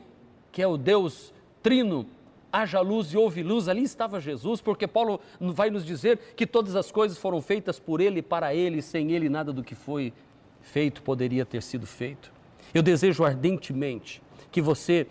que 0.52 0.62
é 0.62 0.68
o 0.68 0.78
Deus 0.78 1.34
trino, 1.62 2.08
haja 2.52 2.80
luz 2.80 3.14
e 3.14 3.18
houve 3.18 3.44
luz, 3.44 3.68
ali 3.68 3.84
estava 3.84 4.22
Jesus, 4.22 4.62
porque 4.62 4.88
Paulo 4.88 5.20
vai 5.40 5.70
nos 5.70 5.86
dizer 5.86 6.18
que 6.36 6.48
todas 6.48 6.76
as 6.76 6.92
coisas 6.92 7.18
foram 7.18 7.42
feitas 7.42 7.80
por 7.80 8.00
Ele, 8.00 8.22
para 8.22 8.56
Ele, 8.56 8.82
sem 8.82 9.12
Ele 9.12 9.28
nada 9.28 9.52
do 9.52 9.64
que 9.64 9.76
foi 9.76 10.14
feito 10.62 11.02
poderia 11.02 11.46
ter 11.46 11.62
sido 11.62 11.86
feito. 11.86 12.37
Eu 12.74 12.82
desejo 12.82 13.24
ardentemente 13.24 14.22
que 14.52 14.62
você 14.62 15.08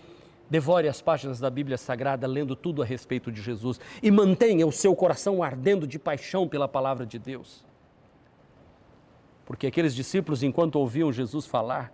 devore 0.48 0.88
as 0.88 1.00
páginas 1.00 1.40
da 1.40 1.50
Bíblia 1.50 1.76
Sagrada, 1.76 2.26
lendo 2.26 2.54
tudo 2.54 2.82
a 2.82 2.84
respeito 2.84 3.32
de 3.32 3.42
Jesus 3.42 3.80
e 4.02 4.10
mantenha 4.10 4.66
o 4.66 4.72
seu 4.72 4.94
coração 4.94 5.42
ardendo 5.42 5.86
de 5.86 5.98
paixão 5.98 6.48
pela 6.48 6.68
palavra 6.68 7.04
de 7.04 7.18
Deus. 7.18 7.64
Porque 9.44 9.66
aqueles 9.66 9.94
discípulos, 9.94 10.42
enquanto 10.42 10.76
ouviam 10.76 11.12
Jesus 11.12 11.46
falar, 11.46 11.92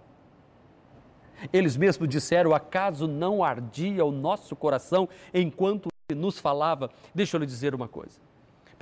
eles 1.53 1.77
mesmos 1.77 2.09
disseram: 2.09 2.55
acaso 2.55 3.07
não 3.07 3.43
ardia 3.43 4.05
o 4.05 4.11
nosso 4.11 4.55
coração 4.57 5.09
enquanto 5.33 5.89
ele 6.09 6.19
nos 6.19 6.39
falava? 6.39 6.91
Deixa 7.15 7.37
eu 7.37 7.41
lhe 7.41 7.47
dizer 7.47 7.75
uma 7.75 7.89
coisa. 7.89 8.19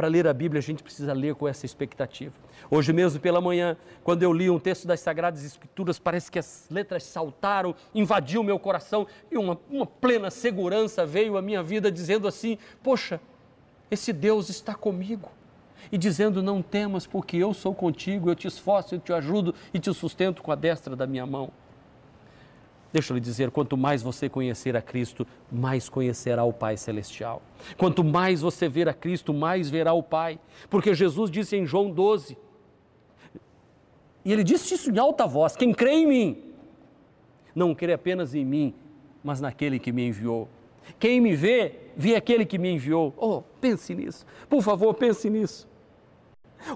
Para 0.00 0.08
ler 0.08 0.26
a 0.26 0.32
Bíblia, 0.32 0.60
a 0.60 0.62
gente 0.62 0.82
precisa 0.82 1.12
ler 1.12 1.34
com 1.34 1.46
essa 1.46 1.66
expectativa. 1.66 2.32
Hoje 2.70 2.90
mesmo 2.90 3.20
pela 3.20 3.38
manhã, 3.38 3.76
quando 4.02 4.22
eu 4.22 4.32
li 4.32 4.48
um 4.48 4.58
texto 4.58 4.88
das 4.88 5.00
Sagradas 5.00 5.44
Escrituras, 5.44 5.98
parece 5.98 6.30
que 6.30 6.38
as 6.38 6.66
letras 6.70 7.02
saltaram, 7.02 7.74
invadiu 7.94 8.42
meu 8.42 8.58
coração 8.58 9.06
e 9.30 9.36
uma, 9.36 9.60
uma 9.68 9.84
plena 9.84 10.30
segurança 10.30 11.04
veio 11.04 11.36
à 11.36 11.42
minha 11.42 11.62
vida 11.62 11.92
dizendo 11.92 12.26
assim: 12.26 12.56
Poxa, 12.82 13.20
esse 13.90 14.10
Deus 14.10 14.48
está 14.48 14.74
comigo. 14.74 15.30
E 15.92 15.98
dizendo: 15.98 16.42
Não 16.42 16.62
temas, 16.62 17.06
porque 17.06 17.36
eu 17.36 17.52
sou 17.52 17.74
contigo, 17.74 18.30
eu 18.30 18.34
te 18.34 18.48
esforço, 18.48 18.94
eu 18.94 19.00
te 19.00 19.12
ajudo 19.12 19.54
e 19.74 19.78
te 19.78 19.92
sustento 19.92 20.42
com 20.42 20.50
a 20.50 20.54
destra 20.54 20.96
da 20.96 21.06
minha 21.06 21.26
mão. 21.26 21.52
Deixa 22.92 23.12
eu 23.12 23.14
lhe 23.14 23.20
dizer: 23.20 23.50
quanto 23.50 23.76
mais 23.76 24.02
você 24.02 24.28
conhecer 24.28 24.76
a 24.76 24.82
Cristo, 24.82 25.26
mais 25.50 25.88
conhecerá 25.88 26.44
o 26.44 26.52
Pai 26.52 26.76
Celestial. 26.76 27.42
Quanto 27.76 28.02
mais 28.02 28.40
você 28.40 28.68
ver 28.68 28.88
a 28.88 28.94
Cristo, 28.94 29.32
mais 29.32 29.70
verá 29.70 29.92
o 29.92 30.02
Pai. 30.02 30.38
Porque 30.68 30.94
Jesus 30.94 31.30
disse 31.30 31.56
em 31.56 31.66
João 31.66 31.90
12, 31.90 32.36
e 34.24 34.32
ele 34.32 34.44
disse 34.44 34.74
isso 34.74 34.90
em 34.90 34.98
alta 34.98 35.26
voz: 35.26 35.56
quem 35.56 35.72
crê 35.72 35.92
em 35.92 36.06
mim, 36.06 36.42
não 37.54 37.74
crê 37.74 37.92
apenas 37.92 38.34
em 38.34 38.44
mim, 38.44 38.74
mas 39.22 39.40
naquele 39.40 39.78
que 39.78 39.92
me 39.92 40.06
enviou. 40.06 40.48
Quem 40.98 41.20
me 41.20 41.36
vê, 41.36 41.74
vê 41.96 42.16
aquele 42.16 42.44
que 42.44 42.58
me 42.58 42.70
enviou. 42.70 43.14
Oh, 43.16 43.42
pense 43.60 43.94
nisso. 43.94 44.26
Por 44.48 44.62
favor, 44.62 44.94
pense 44.94 45.30
nisso. 45.30 45.68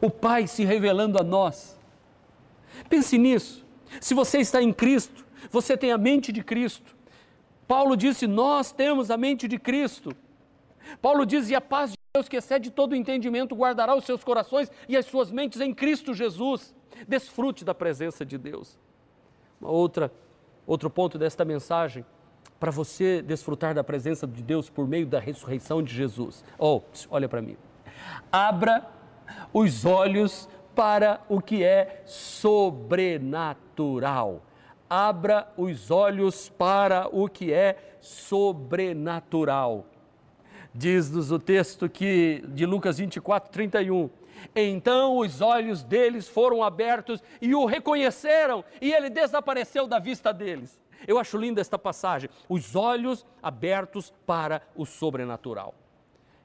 O 0.00 0.08
Pai 0.08 0.46
se 0.46 0.64
revelando 0.64 1.18
a 1.18 1.24
nós. 1.24 1.78
Pense 2.88 3.18
nisso. 3.18 3.64
Se 4.00 4.14
você 4.14 4.38
está 4.38 4.62
em 4.62 4.72
Cristo, 4.72 5.23
você 5.54 5.76
tem 5.76 5.92
a 5.92 5.96
mente 5.96 6.32
de 6.32 6.42
Cristo. 6.42 6.96
Paulo 7.68 7.96
disse: 7.96 8.26
Nós 8.26 8.72
temos 8.72 9.08
a 9.10 9.16
mente 9.16 9.46
de 9.46 9.56
Cristo. 9.58 10.10
Paulo 11.00 11.24
diz: 11.24 11.48
E 11.48 11.54
a 11.54 11.60
paz 11.60 11.92
de 11.92 11.96
Deus, 12.12 12.28
que 12.28 12.36
excede 12.36 12.72
todo 12.72 12.90
o 12.92 12.96
entendimento, 12.96 13.54
guardará 13.54 13.94
os 13.94 14.04
seus 14.04 14.24
corações 14.24 14.68
e 14.88 14.96
as 14.96 15.06
suas 15.06 15.30
mentes 15.30 15.60
em 15.60 15.72
Cristo 15.72 16.12
Jesus. 16.12 16.74
Desfrute 17.06 17.64
da 17.64 17.72
presença 17.72 18.26
de 18.26 18.36
Deus. 18.36 18.76
Uma 19.60 19.70
outra, 19.70 20.10
outro 20.66 20.90
ponto 20.90 21.16
desta 21.18 21.44
mensagem, 21.44 22.04
para 22.58 22.72
você 22.72 23.22
desfrutar 23.22 23.74
da 23.74 23.84
presença 23.84 24.26
de 24.26 24.42
Deus 24.42 24.68
por 24.68 24.88
meio 24.88 25.06
da 25.06 25.20
ressurreição 25.20 25.80
de 25.82 25.94
Jesus. 25.94 26.44
Oh, 26.58 26.82
olha 27.08 27.28
para 27.28 27.40
mim. 27.40 27.56
Abra 28.30 28.86
os 29.52 29.84
olhos 29.84 30.48
para 30.74 31.20
o 31.28 31.40
que 31.40 31.62
é 31.62 32.02
sobrenatural 32.06 34.42
abra 34.88 35.48
os 35.56 35.90
olhos 35.90 36.48
para 36.48 37.08
o 37.08 37.28
que 37.28 37.52
é 37.52 37.96
sobrenatural. 38.00 39.86
Diz-nos 40.74 41.30
o 41.30 41.38
texto 41.38 41.88
que 41.88 42.44
de 42.48 42.66
Lucas 42.66 42.98
24, 42.98 43.50
31. 43.50 44.10
Então 44.54 45.18
os 45.18 45.40
olhos 45.40 45.82
deles 45.82 46.28
foram 46.28 46.62
abertos 46.62 47.22
e 47.40 47.54
o 47.54 47.64
reconheceram, 47.64 48.64
e 48.80 48.92
ele 48.92 49.08
desapareceu 49.08 49.86
da 49.86 49.98
vista 49.98 50.32
deles. 50.32 50.78
Eu 51.06 51.18
acho 51.18 51.36
linda 51.36 51.60
esta 51.60 51.78
passagem. 51.78 52.28
Os 52.48 52.74
olhos 52.74 53.24
abertos 53.42 54.12
para 54.26 54.62
o 54.74 54.84
sobrenatural. 54.84 55.74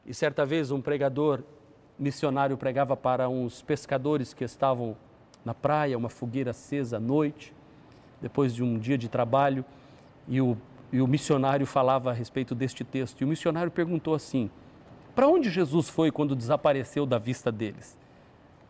E 0.05 0.13
certa 0.13 0.45
vez 0.45 0.71
um 0.71 0.81
pregador 0.81 1.43
missionário 1.97 2.57
pregava 2.57 2.95
para 2.95 3.27
uns 3.27 3.61
pescadores 3.61 4.33
que 4.33 4.43
estavam 4.43 4.95
na 5.43 5.53
praia, 5.53 5.97
uma 5.97 6.09
fogueira 6.09 6.51
acesa 6.51 6.97
à 6.97 6.99
noite 6.99 7.53
depois 8.21 8.53
de 8.53 8.63
um 8.63 8.77
dia 8.77 8.97
de 8.97 9.07
trabalho, 9.07 9.63
e 10.27 10.41
o, 10.41 10.57
e 10.91 11.01
o 11.01 11.07
missionário 11.07 11.65
falava 11.65 12.11
a 12.11 12.13
respeito 12.13 12.53
deste 12.53 12.83
texto. 12.83 13.21
E 13.21 13.25
o 13.25 13.27
missionário 13.27 13.71
perguntou 13.71 14.13
assim: 14.13 14.49
Para 15.15 15.27
onde 15.27 15.49
Jesus 15.49 15.89
foi 15.89 16.11
quando 16.11 16.35
desapareceu 16.35 17.05
da 17.05 17.17
vista 17.17 17.51
deles? 17.51 17.97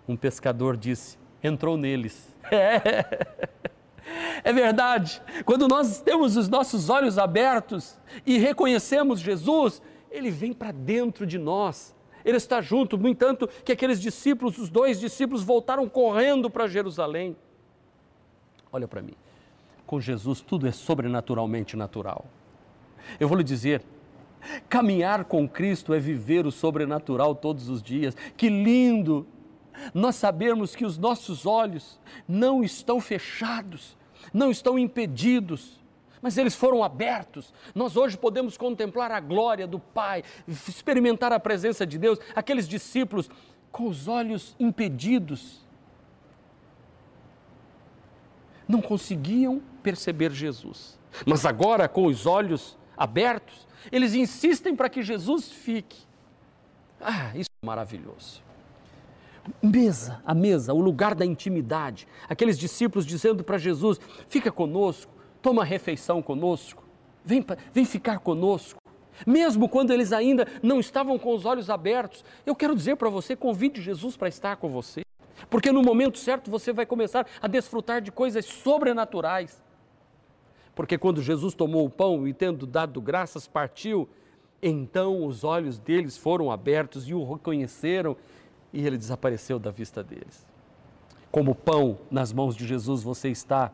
Um 0.07 0.15
pescador 0.15 0.77
disse: 0.77 1.17
Entrou 1.43 1.77
neles. 1.77 2.35
É, 2.51 3.05
é 4.43 4.53
verdade. 4.53 5.21
Quando 5.45 5.67
nós 5.67 6.01
temos 6.01 6.37
os 6.37 6.47
nossos 6.47 6.89
olhos 6.89 7.17
abertos 7.17 7.99
e 8.25 8.37
reconhecemos 8.37 9.19
Jesus, 9.19 9.81
ele 10.09 10.31
vem 10.31 10.53
para 10.53 10.71
dentro 10.71 11.25
de 11.25 11.37
nós. 11.37 11.95
Ele 12.25 12.37
está 12.37 12.59
junto, 12.61 12.97
no 12.97 13.07
entanto, 13.07 13.47
que 13.63 13.71
aqueles 13.71 13.99
discípulos, 13.99 14.57
os 14.57 14.69
dois 14.69 14.99
discípulos, 14.99 15.41
voltaram 15.41 15.87
correndo 15.87 16.49
para 16.49 16.67
Jerusalém. 16.67 17.35
Olha 18.71 18.87
para 18.87 19.01
mim 19.01 19.13
com 19.89 19.99
Jesus 19.99 20.39
tudo 20.39 20.67
é 20.67 20.71
sobrenaturalmente 20.71 21.75
natural. 21.75 22.27
Eu 23.19 23.27
vou 23.27 23.35
lhe 23.35 23.43
dizer, 23.43 23.81
caminhar 24.69 25.25
com 25.25 25.49
Cristo 25.49 25.95
é 25.95 25.99
viver 25.99 26.45
o 26.45 26.51
sobrenatural 26.51 27.33
todos 27.33 27.69
os 27.69 27.81
dias. 27.81 28.15
Que 28.37 28.49
lindo! 28.49 29.25
Nós 29.91 30.13
sabemos 30.13 30.75
que 30.75 30.85
os 30.85 30.95
nossos 30.95 31.47
olhos 31.47 31.99
não 32.27 32.63
estão 32.63 33.01
fechados, 33.01 33.97
não 34.31 34.51
estão 34.51 34.77
impedidos, 34.77 35.79
mas 36.21 36.37
eles 36.37 36.53
foram 36.53 36.83
abertos. 36.83 37.51
Nós 37.73 37.97
hoje 37.97 38.15
podemos 38.15 38.57
contemplar 38.57 39.11
a 39.11 39.19
glória 39.19 39.65
do 39.65 39.79
Pai, 39.79 40.23
experimentar 40.47 41.33
a 41.33 41.39
presença 41.39 41.83
de 41.83 41.97
Deus. 41.97 42.19
Aqueles 42.35 42.67
discípulos 42.67 43.27
com 43.71 43.87
os 43.87 44.07
olhos 44.07 44.55
impedidos, 44.59 45.67
não 48.69 48.81
conseguiam 48.81 49.59
perceber 49.81 50.31
Jesus. 50.31 50.99
Mas 51.25 51.43
agora, 51.43 51.89
com 51.89 52.05
os 52.05 52.27
olhos 52.27 52.77
abertos, 52.95 53.67
eles 53.91 54.13
insistem 54.13 54.75
para 54.75 54.87
que 54.87 55.01
Jesus 55.01 55.51
fique. 55.51 55.97
Ah, 57.01 57.31
isso 57.35 57.49
é 57.63 57.65
maravilhoso. 57.65 58.43
Mesa, 59.63 60.21
a 60.23 60.35
mesa, 60.35 60.71
o 60.73 60.79
lugar 60.79 61.15
da 61.15 61.25
intimidade. 61.25 62.07
Aqueles 62.29 62.59
discípulos 62.59 63.07
dizendo 63.07 63.43
para 63.43 63.57
Jesus: 63.57 63.99
fica 64.27 64.51
conosco, 64.51 65.11
toma 65.41 65.65
refeição 65.65 66.21
conosco, 66.21 66.83
vem, 67.25 67.43
vem 67.73 67.85
ficar 67.85 68.19
conosco. 68.19 68.79
Mesmo 69.25 69.67
quando 69.67 69.91
eles 69.91 70.13
ainda 70.13 70.47
não 70.61 70.79
estavam 70.79 71.17
com 71.17 71.33
os 71.33 71.45
olhos 71.45 71.69
abertos, 71.69 72.23
eu 72.45 72.55
quero 72.55 72.75
dizer 72.75 72.97
para 72.97 73.09
você: 73.09 73.35
convide 73.35 73.81
Jesus 73.81 74.15
para 74.15 74.27
estar 74.27 74.57
com 74.57 74.69
você. 74.69 75.01
Porque 75.49 75.71
no 75.71 75.81
momento 75.81 76.17
certo 76.17 76.49
você 76.49 76.73
vai 76.73 76.85
começar 76.85 77.27
a 77.41 77.47
desfrutar 77.47 78.01
de 78.01 78.11
coisas 78.11 78.45
sobrenaturais. 78.45 79.61
Porque 80.73 80.97
quando 80.97 81.21
Jesus 81.21 81.53
tomou 81.53 81.85
o 81.85 81.89
pão 81.89 82.27
e, 82.27 82.33
tendo 82.33 82.65
dado 82.65 83.01
graças, 83.01 83.47
partiu, 83.47 84.07
Então 84.61 85.25
os 85.25 85.43
olhos 85.43 85.77
deles 85.77 86.17
foram 86.17 86.51
abertos 86.51 87.07
e 87.07 87.13
o 87.13 87.23
reconheceram 87.23 88.15
e 88.73 88.85
ele 88.85 88.97
desapareceu 88.97 89.57
da 89.57 89.71
vista 89.71 90.03
deles. 90.03 90.45
Como 91.31 91.55
pão 91.55 91.99
nas 92.09 92.33
mãos 92.33 92.55
de 92.55 92.65
Jesus, 92.65 93.03
você 93.03 93.29
está 93.29 93.71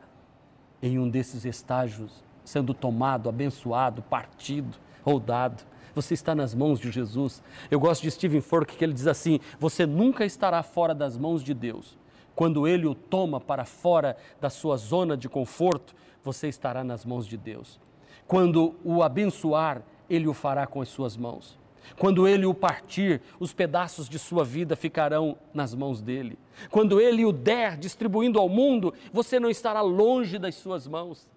em 0.82 0.99
um 0.99 1.10
desses 1.10 1.45
estágios, 1.45 2.23
sendo 2.43 2.73
tomado, 2.73 3.30
abençoado, 3.30 4.01
partido 4.01 4.78
ou 5.04 5.19
dado. 5.19 5.63
Você 5.95 6.13
está 6.13 6.36
nas 6.36 6.53
mãos 6.53 6.79
de 6.79 6.91
Jesus. 6.91 7.41
Eu 7.71 7.79
gosto 7.79 8.03
de 8.03 8.12
Stephen 8.12 8.41
Fork 8.41 8.75
que 8.75 8.84
ele 8.84 8.93
diz 8.93 9.08
assim: 9.08 9.39
você 9.58 9.86
nunca 9.86 10.25
estará 10.25 10.62
fora 10.62 10.93
das 10.93 11.17
mãos 11.17 11.41
de 11.41 11.53
Deus. 11.53 11.97
Quando 12.36 12.67
ele 12.67 12.86
o 12.86 12.93
toma 12.93 13.39
para 13.39 13.63
fora 13.63 14.17
da 14.41 14.49
sua 14.49 14.75
zona 14.75 15.15
de 15.15 15.29
conforto, 15.29 15.95
você 16.21 16.49
estará 16.49 16.84
nas 16.84 17.05
mãos 17.05 17.25
de 17.25 17.38
Deus. 17.38 17.79
Quando 18.27 18.75
o 18.84 19.01
abençoar, 19.01 19.81
ele 20.10 20.27
o 20.27 20.34
fará 20.34 20.67
com 20.67 20.81
as 20.81 20.89
suas 20.89 21.15
mãos. 21.15 21.58
Quando 21.97 22.27
ele 22.27 22.45
o 22.45 22.53
partir, 22.53 23.21
os 23.39 23.53
pedaços 23.53 24.10
de 24.10 24.19
sua 24.19 24.43
vida 24.43 24.75
ficarão 24.75 25.38
nas 25.53 25.73
mãos 25.73 26.01
dele. 26.01 26.38
Quando 26.69 26.99
ele 26.99 27.23
o 27.23 27.31
der 27.31 27.77
distribuindo 27.77 28.39
ao 28.39 28.49
mundo, 28.49 28.93
você 29.13 29.39
não 29.39 29.49
estará 29.49 29.81
longe 29.81 30.38
das 30.38 30.55
suas 30.55 30.88
mãos. 30.88 31.29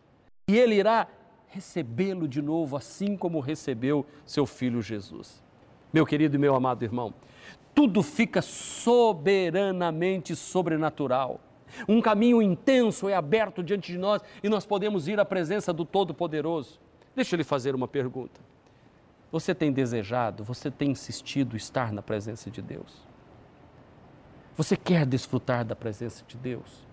E 0.49 0.57
ele 0.57 0.75
irá 0.77 1.07
recebê-lo 1.49 2.29
de 2.29 2.41
novo, 2.43 2.77
assim 2.77 3.17
como 3.17 3.41
recebeu 3.41 4.07
seu 4.25 4.47
filho 4.47 4.81
Jesus. 4.83 5.43
Meu 5.93 6.05
querido 6.05 6.37
e 6.37 6.39
meu 6.39 6.55
amado 6.55 6.85
irmão, 6.85 7.15
tudo 7.75 8.03
fica 8.03 8.43
soberanamente 8.43 10.37
sobrenatural. 10.37 11.41
Um 11.89 12.01
caminho 12.01 12.41
intenso 12.43 13.09
é 13.09 13.15
aberto 13.15 13.63
diante 13.63 13.93
de 13.93 13.99
nós 13.99 14.23
e 14.43 14.49
nós 14.49 14.67
podemos 14.67 15.09
ir 15.09 15.21
à 15.21 15.25
presença 15.25 15.73
do 15.73 15.85
Todo-Poderoso. 15.85 16.81
Deixa 17.15 17.35
eu 17.35 17.39
lhe 17.39 17.45
fazer 17.45 17.75
uma 17.75 17.89
pergunta. 17.89 18.41
Você 19.31 19.55
tem 19.55 19.71
desejado, 19.71 20.43
você 20.43 20.71
tem 20.71 20.91
insistido 20.91 21.57
estar 21.57 21.93
na 21.93 22.03
presença 22.03 22.51
de 22.51 22.63
Deus? 22.63 23.07
Você 24.57 24.77
quer 24.77 25.07
desfrutar 25.07 25.65
da 25.65 25.77
presença 25.77 26.25
de 26.27 26.37
Deus? 26.37 26.87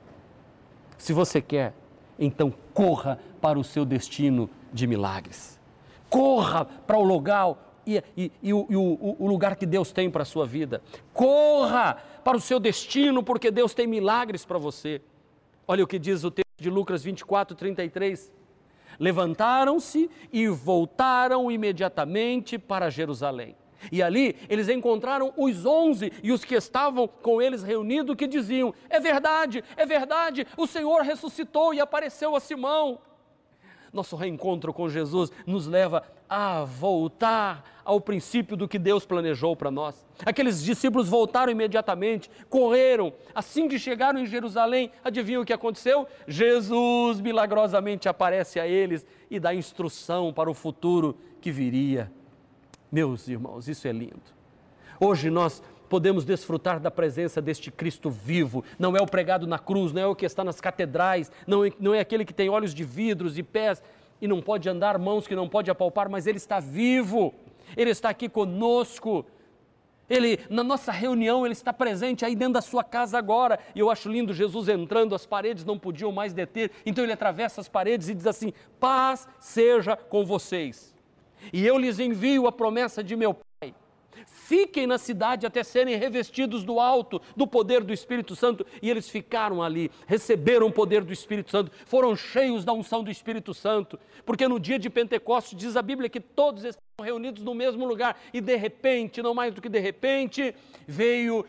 Se 0.98 1.13
você 1.13 1.41
quer, 1.41 1.74
então 2.17 2.54
corra 2.73 3.19
para 3.41 3.60
o 3.60 3.63
seu 3.63 3.86
destino 3.86 4.49
de 4.71 4.88
milagres. 4.88 5.60
Corra 6.10 6.65
para 6.65 6.97
o 6.97 7.04
lugar 7.04 7.56
e, 7.86 8.01
e, 8.17 8.32
e, 8.41 8.54
o, 8.54 8.65
e 8.69 8.75
o, 8.75 9.15
o 9.19 9.28
lugar 9.28 9.56
que 9.56 9.65
Deus 9.65 9.91
tem 9.91 10.10
para 10.10 10.23
a 10.23 10.25
sua 10.25 10.45
vida. 10.45 10.82
Corra 11.13 11.97
para 12.23 12.38
o 12.38 12.41
seu 12.41 12.60
destino, 12.60 13.21
porque 13.21 13.51
Deus 13.51 13.73
tem 13.73 13.88
milagres 13.88 14.45
para 14.45 14.58
você. 14.58 15.01
Olha 15.67 15.84
o 15.84 15.88
que 15.88 15.99
diz 15.99 16.23
o 16.23 16.32
texto 16.32 16.45
de 16.58 16.69
Lucas 16.69 17.04
24, 17.04 17.56
33. 17.56 18.32
Levantaram-se 18.99 20.10
e 20.32 20.47
voltaram 20.47 21.51
imediatamente 21.51 22.58
para 22.58 22.89
Jerusalém. 22.89 23.56
E 23.92 24.02
ali 24.02 24.36
eles 24.50 24.70
encontraram 24.70 25.34
os 25.38 25.66
onze 25.66 26.12
e 26.24 26.32
os 26.32 26.44
que 26.44 26.56
estavam 26.56 27.08
com 27.08 27.42
eles 27.42 27.64
reunidos 27.64 28.16
que 28.16 28.28
diziam: 28.28 28.74
É 28.90 29.00
verdade, 29.00 29.64
é 29.76 29.86
verdade, 29.86 30.48
o 30.58 30.68
Senhor 30.68 31.02
ressuscitou 31.02 31.74
e 31.74 31.80
apareceu 31.80 32.36
a 32.36 32.40
Simão. 32.40 33.00
Nosso 33.96 34.18
reencontro 34.18 34.74
com 34.74 34.90
Jesus 34.90 35.32
nos 35.48 35.68
leva 35.68 36.04
a 36.30 36.66
voltar 36.66 37.82
ao 37.86 38.02
princípio 38.02 38.58
do 38.58 38.68
que 38.68 38.78
Deus 38.78 39.06
planejou 39.06 39.56
para 39.56 39.72
nós. 39.72 40.04
Aqueles 40.26 40.62
discípulos 40.62 41.08
voltaram 41.08 41.52
imediatamente, 41.52 42.30
correram. 42.50 43.14
Assim 43.34 43.70
que 43.70 43.80
chegaram 43.80 44.20
em 44.20 44.26
Jerusalém, 44.26 44.92
adivinham 45.02 45.44
o 45.44 45.46
que 45.46 45.54
aconteceu? 45.54 46.06
Jesus 46.28 47.22
milagrosamente 47.22 48.10
aparece 48.10 48.60
a 48.60 48.68
eles 48.68 49.06
e 49.32 49.40
dá 49.40 49.56
instrução 49.56 50.34
para 50.34 50.50
o 50.50 50.54
futuro 50.54 51.18
que 51.40 51.50
viria. 51.50 52.12
Meus 52.95 53.27
irmãos, 53.27 53.67
isso 53.67 53.89
é 53.89 53.91
lindo. 53.91 54.23
Hoje 55.01 55.29
nós 55.29 55.62
podemos 55.89 56.23
desfrutar 56.23 56.79
da 56.79 56.89
presença 56.89 57.41
deste 57.41 57.69
Cristo 57.69 58.10
vivo. 58.10 58.63
Não 58.79 58.95
é 58.95 59.01
o 59.01 59.05
pregado 59.05 59.45
na 59.45 59.60
cruz, 59.60 59.91
não 59.91 60.01
é 60.01 60.08
o 60.08 60.15
que 60.15 60.25
está 60.25 60.45
nas 60.45 60.62
catedrais, 60.62 61.29
não 61.45 61.65
é, 61.65 61.73
não 61.77 61.93
é 61.93 61.99
aquele 61.99 62.23
que 62.23 62.34
tem 62.34 62.47
olhos 62.47 62.73
de 62.73 62.86
vidros 62.86 63.38
e 63.38 63.43
pés 63.43 63.84
e 64.21 64.29
não 64.29 64.41
pode 64.41 64.69
andar, 64.69 64.97
mãos 64.97 65.27
que 65.27 65.36
não 65.36 65.49
pode 65.49 65.69
apalpar, 65.69 66.08
mas 66.08 66.25
ele 66.25 66.38
está 66.38 66.62
vivo. 66.62 67.34
Ele 67.75 67.89
está 67.89 68.08
aqui 68.12 68.29
conosco. 68.29 69.25
Ele, 70.10 70.39
na 70.49 70.63
nossa 70.63 70.93
reunião, 70.93 71.45
ele 71.45 71.51
está 71.51 71.73
presente 71.73 72.23
aí 72.23 72.34
dentro 72.34 72.53
da 72.53 72.62
sua 72.62 72.81
casa 72.81 73.17
agora. 73.17 73.60
E 73.75 73.79
eu 73.81 73.91
acho 73.91 74.10
lindo 74.10 74.34
Jesus 74.34 74.69
entrando, 74.69 75.13
as 75.13 75.25
paredes 75.25 75.65
não 75.65 75.77
podiam 75.77 76.13
mais 76.13 76.31
deter. 76.31 76.71
Então 76.86 77.03
ele 77.03 77.12
atravessa 77.12 77.60
as 77.60 77.67
paredes 77.67 78.08
e 78.08 78.13
diz 78.13 78.25
assim: 78.25 78.53
Paz 78.79 79.27
seja 79.38 79.97
com 79.97 80.25
vocês. 80.25 80.94
E 81.52 81.65
eu 81.65 81.78
lhes 81.78 82.00
envio 82.00 82.48
a 82.48 82.52
promessa 82.52 83.04
de 83.04 83.15
meu 83.15 83.38
fiquem 84.45 84.86
na 84.86 84.98
cidade 84.98 85.45
até 85.45 85.63
serem 85.63 85.95
revestidos 85.95 86.63
do 86.63 86.80
alto, 86.80 87.19
do 87.36 87.48
poder 87.48 87.84
do 87.84 87.91
Espírito 87.91 88.36
Santo. 88.36 88.65
E 88.82 88.89
eles 88.89 89.10
ficaram 89.10 89.62
ali, 89.62 89.91
receberam 90.06 90.67
o 90.67 90.71
poder 90.71 91.04
do 91.04 91.12
Espírito 91.12 91.50
Santo, 91.50 91.71
foram 91.86 92.15
cheios 92.15 92.63
da 92.63 92.71
unção 92.71 93.04
do 93.04 93.10
Espírito 93.10 93.54
Santo, 93.54 94.00
porque 94.26 94.48
no 94.48 94.60
dia 94.60 94.78
de 94.78 94.89
Pentecostes 94.89 95.58
diz 95.58 95.76
a 95.76 95.82
Bíblia 95.82 96.10
que 96.10 96.19
todos 96.19 96.63
estavam 96.63 97.04
reunidos 97.04 97.43
no 97.43 97.56
mesmo 97.56 97.86
lugar. 97.86 98.19
E 98.32 98.39
de 98.39 98.56
repente, 98.56 99.21
não 99.21 99.34
mais 99.34 99.54
do 99.54 99.62
que 99.62 99.69
de 99.69 99.80
repente, 99.80 100.54
veio 100.88 101.43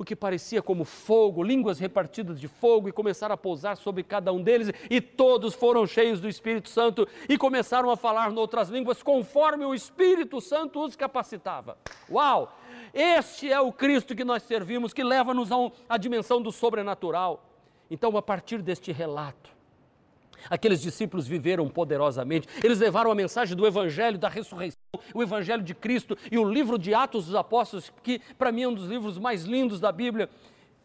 o 0.00 0.04
que 0.04 0.16
parecia 0.16 0.62
como 0.62 0.82
fogo, 0.82 1.42
línguas 1.42 1.78
repartidas 1.78 2.40
de 2.40 2.48
fogo, 2.48 2.88
e 2.88 2.92
começaram 2.92 3.34
a 3.34 3.36
pousar 3.36 3.76
sobre 3.76 4.02
cada 4.02 4.32
um 4.32 4.42
deles, 4.42 4.72
e 4.88 4.98
todos 4.98 5.52
foram 5.52 5.86
cheios 5.86 6.22
do 6.22 6.26
Espírito 6.26 6.70
Santo 6.70 7.06
e 7.28 7.36
começaram 7.36 7.90
a 7.90 7.96
falar 7.98 8.32
noutras 8.32 8.70
línguas, 8.70 9.02
conforme 9.02 9.62
o 9.66 9.74
Espírito 9.74 10.40
Santo 10.40 10.82
os 10.82 10.96
capacitava. 10.96 11.76
Uau! 12.10 12.58
Este 12.94 13.52
é 13.52 13.60
o 13.60 13.70
Cristo 13.70 14.16
que 14.16 14.24
nós 14.24 14.42
servimos, 14.42 14.94
que 14.94 15.04
leva-nos 15.04 15.50
à 15.86 15.98
dimensão 15.98 16.40
do 16.40 16.50
sobrenatural. 16.50 17.44
Então, 17.90 18.16
a 18.16 18.22
partir 18.22 18.62
deste 18.62 18.92
relato, 18.92 19.50
Aqueles 20.48 20.80
discípulos 20.80 21.26
viveram 21.26 21.68
poderosamente, 21.68 22.48
eles 22.62 22.78
levaram 22.78 23.10
a 23.10 23.14
mensagem 23.14 23.56
do 23.56 23.66
Evangelho 23.66 24.18
da 24.18 24.28
ressurreição, 24.28 24.78
o 25.14 25.22
Evangelho 25.22 25.62
de 25.62 25.74
Cristo 25.74 26.16
e 26.30 26.38
o 26.38 26.44
livro 26.44 26.78
de 26.78 26.94
Atos 26.94 27.26
dos 27.26 27.34
Apóstolos, 27.34 27.92
que 28.02 28.20
para 28.38 28.52
mim 28.52 28.62
é 28.62 28.68
um 28.68 28.74
dos 28.74 28.88
livros 28.88 29.18
mais 29.18 29.44
lindos 29.44 29.80
da 29.80 29.92
Bíblia. 29.92 30.30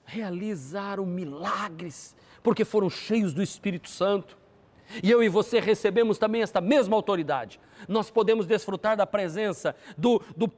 Realizaram 0.03 1.05
milagres, 1.05 2.15
porque 2.43 2.65
foram 2.65 2.89
cheios 2.89 3.33
do 3.33 3.41
Espírito 3.41 3.89
Santo. 3.89 4.37
E 5.01 5.09
eu 5.09 5.23
e 5.23 5.29
você 5.29 5.59
recebemos 5.59 6.17
também 6.17 6.41
esta 6.41 6.61
mesma 6.61 6.95
autoridade. 6.95 7.59
Nós 7.87 8.11
podemos 8.11 8.45
desfrutar 8.45 8.95
da 8.95 9.07
presença 9.07 9.75
do, 9.97 10.21
do 10.37 10.51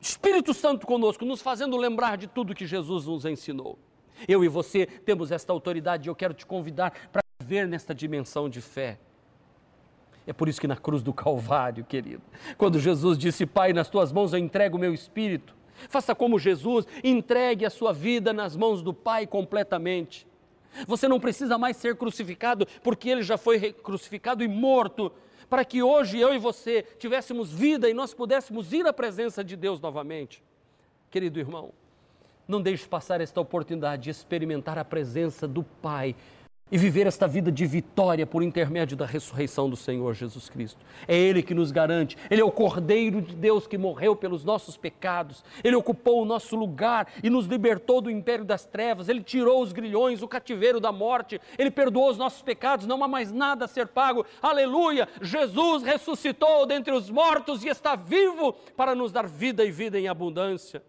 Espírito 0.00 0.54
Santo 0.54 0.86
conosco, 0.86 1.24
nos 1.24 1.42
fazendo 1.42 1.76
lembrar 1.76 2.16
de 2.16 2.26
tudo 2.26 2.54
que 2.54 2.66
Jesus 2.66 3.06
nos 3.06 3.24
ensinou. 3.24 3.78
Eu 4.26 4.44
e 4.44 4.48
você 4.48 4.86
temos 4.86 5.30
esta 5.30 5.52
autoridade 5.52 6.08
e 6.08 6.10
eu 6.10 6.14
quero 6.14 6.34
te 6.34 6.44
convidar 6.44 6.92
para 7.12 7.19
viver 7.50 7.66
nesta 7.66 7.92
dimensão 7.92 8.48
de 8.48 8.60
fé. 8.60 8.96
É 10.24 10.32
por 10.32 10.48
isso 10.48 10.60
que 10.60 10.68
na 10.68 10.76
cruz 10.76 11.02
do 11.02 11.12
Calvário, 11.12 11.84
querido, 11.84 12.22
quando 12.56 12.78
Jesus 12.78 13.18
disse: 13.18 13.44
Pai, 13.44 13.72
nas 13.72 13.88
tuas 13.88 14.12
mãos 14.12 14.32
eu 14.32 14.38
entrego 14.38 14.76
o 14.76 14.80
meu 14.80 14.94
espírito, 14.94 15.56
faça 15.88 16.14
como 16.14 16.38
Jesus, 16.38 16.86
entregue 17.02 17.66
a 17.66 17.70
sua 17.70 17.92
vida 17.92 18.32
nas 18.32 18.54
mãos 18.54 18.82
do 18.82 18.94
Pai 18.94 19.26
completamente. 19.26 20.28
Você 20.86 21.08
não 21.08 21.18
precisa 21.18 21.58
mais 21.58 21.76
ser 21.76 21.96
crucificado, 21.96 22.64
porque 22.84 23.08
ele 23.08 23.24
já 23.24 23.36
foi 23.36 23.72
crucificado 23.72 24.44
e 24.44 24.48
morto, 24.48 25.10
para 25.48 25.64
que 25.64 25.82
hoje 25.82 26.20
eu 26.20 26.32
e 26.32 26.38
você 26.38 26.84
tivéssemos 27.00 27.50
vida 27.50 27.90
e 27.90 27.94
nós 27.94 28.14
pudéssemos 28.14 28.72
ir 28.72 28.86
à 28.86 28.92
presença 28.92 29.42
de 29.42 29.56
Deus 29.56 29.80
novamente. 29.80 30.40
Querido 31.10 31.40
irmão, 31.40 31.72
não 32.46 32.62
deixe 32.62 32.86
passar 32.86 33.20
esta 33.20 33.40
oportunidade 33.40 34.04
de 34.04 34.10
experimentar 34.10 34.78
a 34.78 34.84
presença 34.84 35.48
do 35.48 35.64
Pai 35.64 36.14
e 36.70 36.78
viver 36.78 37.06
esta 37.06 37.26
vida 37.26 37.50
de 37.50 37.66
vitória 37.66 38.26
por 38.26 38.42
intermédio 38.42 38.96
da 38.96 39.04
ressurreição 39.04 39.68
do 39.68 39.76
Senhor 39.76 40.14
Jesus 40.14 40.48
Cristo. 40.48 40.78
É 41.08 41.16
Ele 41.16 41.42
que 41.42 41.54
nos 41.54 41.72
garante, 41.72 42.16
Ele 42.30 42.40
é 42.40 42.44
o 42.44 42.50
Cordeiro 42.50 43.20
de 43.20 43.34
Deus 43.34 43.66
que 43.66 43.76
morreu 43.76 44.14
pelos 44.14 44.44
nossos 44.44 44.76
pecados, 44.76 45.44
Ele 45.64 45.76
ocupou 45.76 46.22
o 46.22 46.24
nosso 46.24 46.54
lugar 46.54 47.08
e 47.22 47.28
nos 47.28 47.46
libertou 47.46 48.00
do 48.00 48.10
império 48.10 48.44
das 48.44 48.64
trevas, 48.64 49.08
Ele 49.08 49.22
tirou 49.22 49.62
os 49.62 49.72
grilhões, 49.72 50.22
o 50.22 50.28
cativeiro 50.28 50.78
da 50.78 50.92
morte, 50.92 51.40
Ele 51.58 51.70
perdoou 51.70 52.10
os 52.10 52.18
nossos 52.18 52.42
pecados, 52.42 52.86
não 52.86 53.02
há 53.02 53.08
mais 53.08 53.32
nada 53.32 53.64
a 53.64 53.68
ser 53.68 53.88
pago. 53.88 54.24
Aleluia! 54.40 55.08
Jesus 55.20 55.82
ressuscitou 55.82 56.66
dentre 56.66 56.92
os 56.92 57.10
mortos 57.10 57.64
e 57.64 57.68
está 57.68 57.96
vivo 57.96 58.52
para 58.76 58.94
nos 58.94 59.10
dar 59.12 59.26
vida 59.26 59.64
e 59.64 59.70
vida 59.70 59.98
em 59.98 60.08
abundância. 60.08 60.82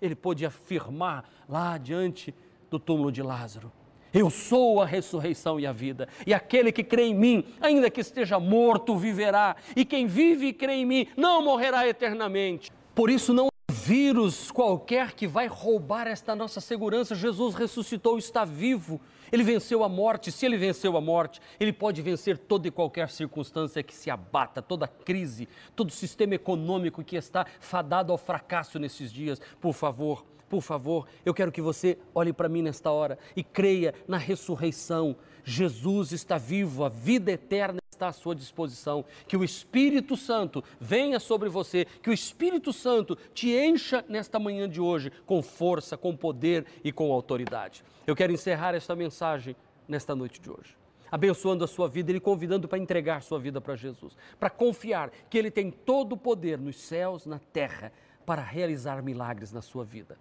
Ele 0.00 0.14
pôde 0.14 0.44
afirmar 0.44 1.28
lá 1.48 1.78
diante 1.78 2.34
do 2.68 2.78
túmulo 2.78 3.12
de 3.12 3.22
Lázaro 3.22 3.70
eu 4.12 4.30
sou 4.30 4.80
a 4.80 4.86
ressurreição 4.86 5.58
e 5.58 5.66
a 5.66 5.72
vida, 5.72 6.08
e 6.26 6.34
aquele 6.34 6.72
que 6.72 6.84
crê 6.84 7.04
em 7.04 7.14
mim, 7.14 7.44
ainda 7.60 7.90
que 7.90 8.00
esteja 8.00 8.38
morto, 8.38 8.96
viverá, 8.96 9.56
e 9.74 9.84
quem 9.84 10.06
vive 10.06 10.48
e 10.48 10.52
crê 10.52 10.74
em 10.74 10.86
mim 10.86 11.06
não 11.16 11.42
morrerá 11.42 11.86
eternamente. 11.88 12.70
Por 12.94 13.08
isso, 13.08 13.32
não 13.32 13.52
vírus 13.82 14.50
qualquer 14.52 15.12
que 15.12 15.26
vai 15.26 15.48
roubar 15.48 16.06
esta 16.06 16.36
nossa 16.36 16.60
segurança. 16.60 17.16
Jesus 17.16 17.54
ressuscitou, 17.54 18.16
está 18.16 18.44
vivo. 18.44 19.00
Ele 19.32 19.42
venceu 19.42 19.82
a 19.82 19.88
morte. 19.88 20.30
Se 20.30 20.46
ele 20.46 20.56
venceu 20.56 20.96
a 20.96 21.00
morte, 21.00 21.40
ele 21.58 21.72
pode 21.72 22.00
vencer 22.00 22.38
toda 22.38 22.68
e 22.68 22.70
qualquer 22.70 23.10
circunstância 23.10 23.82
que 23.82 23.94
se 23.94 24.08
abata, 24.08 24.62
toda 24.62 24.86
crise, 24.86 25.48
todo 25.74 25.90
sistema 25.90 26.36
econômico 26.36 27.02
que 27.02 27.16
está 27.16 27.44
fadado 27.58 28.12
ao 28.12 28.18
fracasso 28.18 28.78
nesses 28.78 29.12
dias. 29.12 29.40
Por 29.60 29.72
favor, 29.72 30.24
por 30.52 30.60
favor, 30.60 31.08
eu 31.24 31.32
quero 31.32 31.50
que 31.50 31.62
você 31.62 31.96
olhe 32.14 32.30
para 32.30 32.46
mim 32.46 32.60
nesta 32.60 32.90
hora 32.90 33.18
e 33.34 33.42
creia 33.42 33.94
na 34.06 34.18
ressurreição. 34.18 35.16
Jesus 35.42 36.12
está 36.12 36.36
vivo, 36.36 36.84
a 36.84 36.90
vida 36.90 37.32
eterna 37.32 37.78
está 37.90 38.08
à 38.08 38.12
sua 38.12 38.34
disposição. 38.34 39.02
Que 39.26 39.34
o 39.34 39.42
Espírito 39.42 40.14
Santo 40.14 40.62
venha 40.78 41.18
sobre 41.18 41.48
você, 41.48 41.86
que 42.02 42.10
o 42.10 42.12
Espírito 42.12 42.70
Santo 42.70 43.16
te 43.32 43.48
encha 43.56 44.04
nesta 44.06 44.38
manhã 44.38 44.68
de 44.68 44.78
hoje 44.78 45.10
com 45.24 45.42
força, 45.42 45.96
com 45.96 46.14
poder 46.14 46.66
e 46.84 46.92
com 46.92 47.10
autoridade. 47.10 47.82
Eu 48.06 48.14
quero 48.14 48.30
encerrar 48.30 48.74
esta 48.74 48.94
mensagem 48.94 49.56
nesta 49.88 50.14
noite 50.14 50.38
de 50.38 50.50
hoje 50.50 50.76
abençoando 51.10 51.62
a 51.62 51.68
sua 51.68 51.88
vida, 51.88 52.10
Ele 52.10 52.18
convidando 52.18 52.66
para 52.66 52.78
entregar 52.78 53.20
sua 53.20 53.38
vida 53.38 53.60
para 53.60 53.76
Jesus, 53.76 54.16
para 54.40 54.48
confiar 54.48 55.10
que 55.28 55.36
Ele 55.36 55.50
tem 55.50 55.70
todo 55.70 56.14
o 56.14 56.16
poder 56.16 56.58
nos 56.58 56.80
céus, 56.80 57.26
na 57.26 57.38
terra, 57.38 57.92
para 58.24 58.40
realizar 58.40 59.02
milagres 59.02 59.52
na 59.52 59.60
sua 59.60 59.84
vida. 59.84 60.16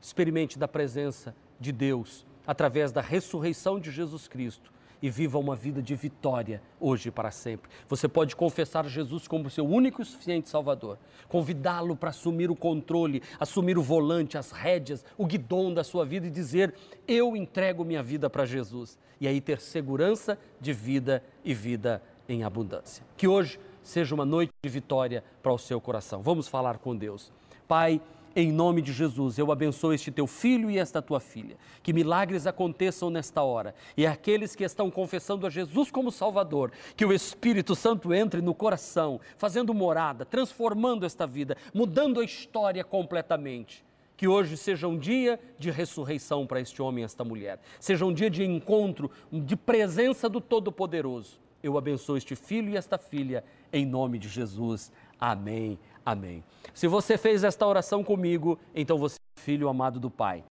Experimente 0.00 0.58
da 0.58 0.66
presença 0.66 1.34
de 1.58 1.72
Deus 1.72 2.26
através 2.46 2.90
da 2.90 3.00
ressurreição 3.00 3.78
de 3.78 3.90
Jesus 3.90 4.26
Cristo 4.26 4.72
e 5.02 5.08
viva 5.08 5.38
uma 5.38 5.56
vida 5.56 5.82
de 5.82 5.94
vitória 5.94 6.62
hoje 6.78 7.08
e 7.08 7.12
para 7.12 7.30
sempre. 7.30 7.70
Você 7.88 8.06
pode 8.06 8.36
confessar 8.36 8.86
Jesus 8.86 9.26
como 9.26 9.48
seu 9.48 9.66
único 9.66 10.02
e 10.02 10.04
suficiente 10.04 10.48
Salvador, 10.48 10.98
convidá-lo 11.28 11.96
para 11.96 12.10
assumir 12.10 12.50
o 12.50 12.56
controle, 12.56 13.22
assumir 13.38 13.78
o 13.78 13.82
volante, 13.82 14.36
as 14.36 14.50
rédeas, 14.50 15.04
o 15.16 15.26
guidão 15.26 15.72
da 15.72 15.82
sua 15.82 16.04
vida 16.04 16.26
e 16.26 16.30
dizer: 16.30 16.74
Eu 17.06 17.36
entrego 17.36 17.84
minha 17.84 18.02
vida 18.02 18.28
para 18.28 18.44
Jesus. 18.44 18.98
E 19.20 19.28
aí 19.28 19.40
ter 19.40 19.60
segurança 19.60 20.38
de 20.60 20.72
vida 20.72 21.22
e 21.44 21.52
vida 21.52 22.02
em 22.28 22.42
abundância. 22.42 23.04
Que 23.16 23.28
hoje 23.28 23.60
seja 23.82 24.14
uma 24.14 24.24
noite 24.24 24.52
de 24.62 24.68
vitória 24.68 25.22
para 25.42 25.52
o 25.52 25.58
seu 25.58 25.80
coração. 25.80 26.22
Vamos 26.22 26.48
falar 26.48 26.78
com 26.78 26.96
Deus. 26.96 27.30
Pai, 27.68 28.00
em 28.34 28.52
nome 28.52 28.80
de 28.80 28.92
Jesus, 28.92 29.38
eu 29.38 29.50
abençoo 29.50 29.92
este 29.92 30.10
teu 30.10 30.26
filho 30.26 30.70
e 30.70 30.78
esta 30.78 31.02
tua 31.02 31.18
filha. 31.18 31.56
Que 31.82 31.92
milagres 31.92 32.46
aconteçam 32.46 33.10
nesta 33.10 33.42
hora. 33.42 33.74
E 33.96 34.06
aqueles 34.06 34.54
que 34.54 34.62
estão 34.62 34.90
confessando 34.90 35.46
a 35.46 35.50
Jesus 35.50 35.90
como 35.90 36.12
Salvador, 36.12 36.70
que 36.96 37.04
o 37.04 37.12
Espírito 37.12 37.74
Santo 37.74 38.14
entre 38.14 38.40
no 38.40 38.54
coração, 38.54 39.20
fazendo 39.36 39.74
morada, 39.74 40.24
transformando 40.24 41.04
esta 41.04 41.26
vida, 41.26 41.56
mudando 41.74 42.20
a 42.20 42.24
história 42.24 42.84
completamente. 42.84 43.84
Que 44.16 44.28
hoje 44.28 44.56
seja 44.56 44.86
um 44.86 44.98
dia 44.98 45.40
de 45.58 45.70
ressurreição 45.70 46.46
para 46.46 46.60
este 46.60 46.80
homem 46.80 47.02
e 47.02 47.04
esta 47.06 47.24
mulher. 47.24 47.58
Seja 47.80 48.04
um 48.04 48.12
dia 48.12 48.30
de 48.30 48.44
encontro, 48.44 49.10
de 49.32 49.56
presença 49.56 50.28
do 50.28 50.40
Todo-Poderoso. 50.40 51.40
Eu 51.62 51.76
abençoo 51.76 52.16
este 52.16 52.36
filho 52.36 52.70
e 52.70 52.76
esta 52.76 52.96
filha, 52.96 53.44
em 53.72 53.84
nome 53.84 54.18
de 54.18 54.28
Jesus. 54.28 54.92
Amém. 55.18 55.78
Amém. 56.04 56.42
Se 56.74 56.86
você 56.86 57.18
fez 57.18 57.44
esta 57.44 57.66
oração 57.66 58.02
comigo, 58.02 58.58
então 58.74 58.98
você 58.98 59.16
é 59.16 59.40
filho 59.40 59.68
amado 59.68 60.00
do 60.00 60.10
Pai. 60.10 60.44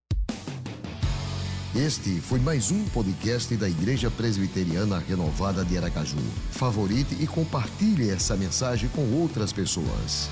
Este 1.75 2.19
foi 2.21 2.39
mais 2.39 2.71
um 2.71 2.85
podcast 2.89 3.55
da 3.55 3.69
Igreja 3.69 4.09
Presbiteriana 4.09 4.97
Renovada 4.99 5.63
de 5.63 5.77
Aracaju. 5.77 6.17
Favorite 6.51 7.21
e 7.21 7.27
compartilhe 7.27 8.09
essa 8.09 8.35
mensagem 8.35 8.89
com 8.89 9.21
outras 9.21 9.53
pessoas. 9.53 10.29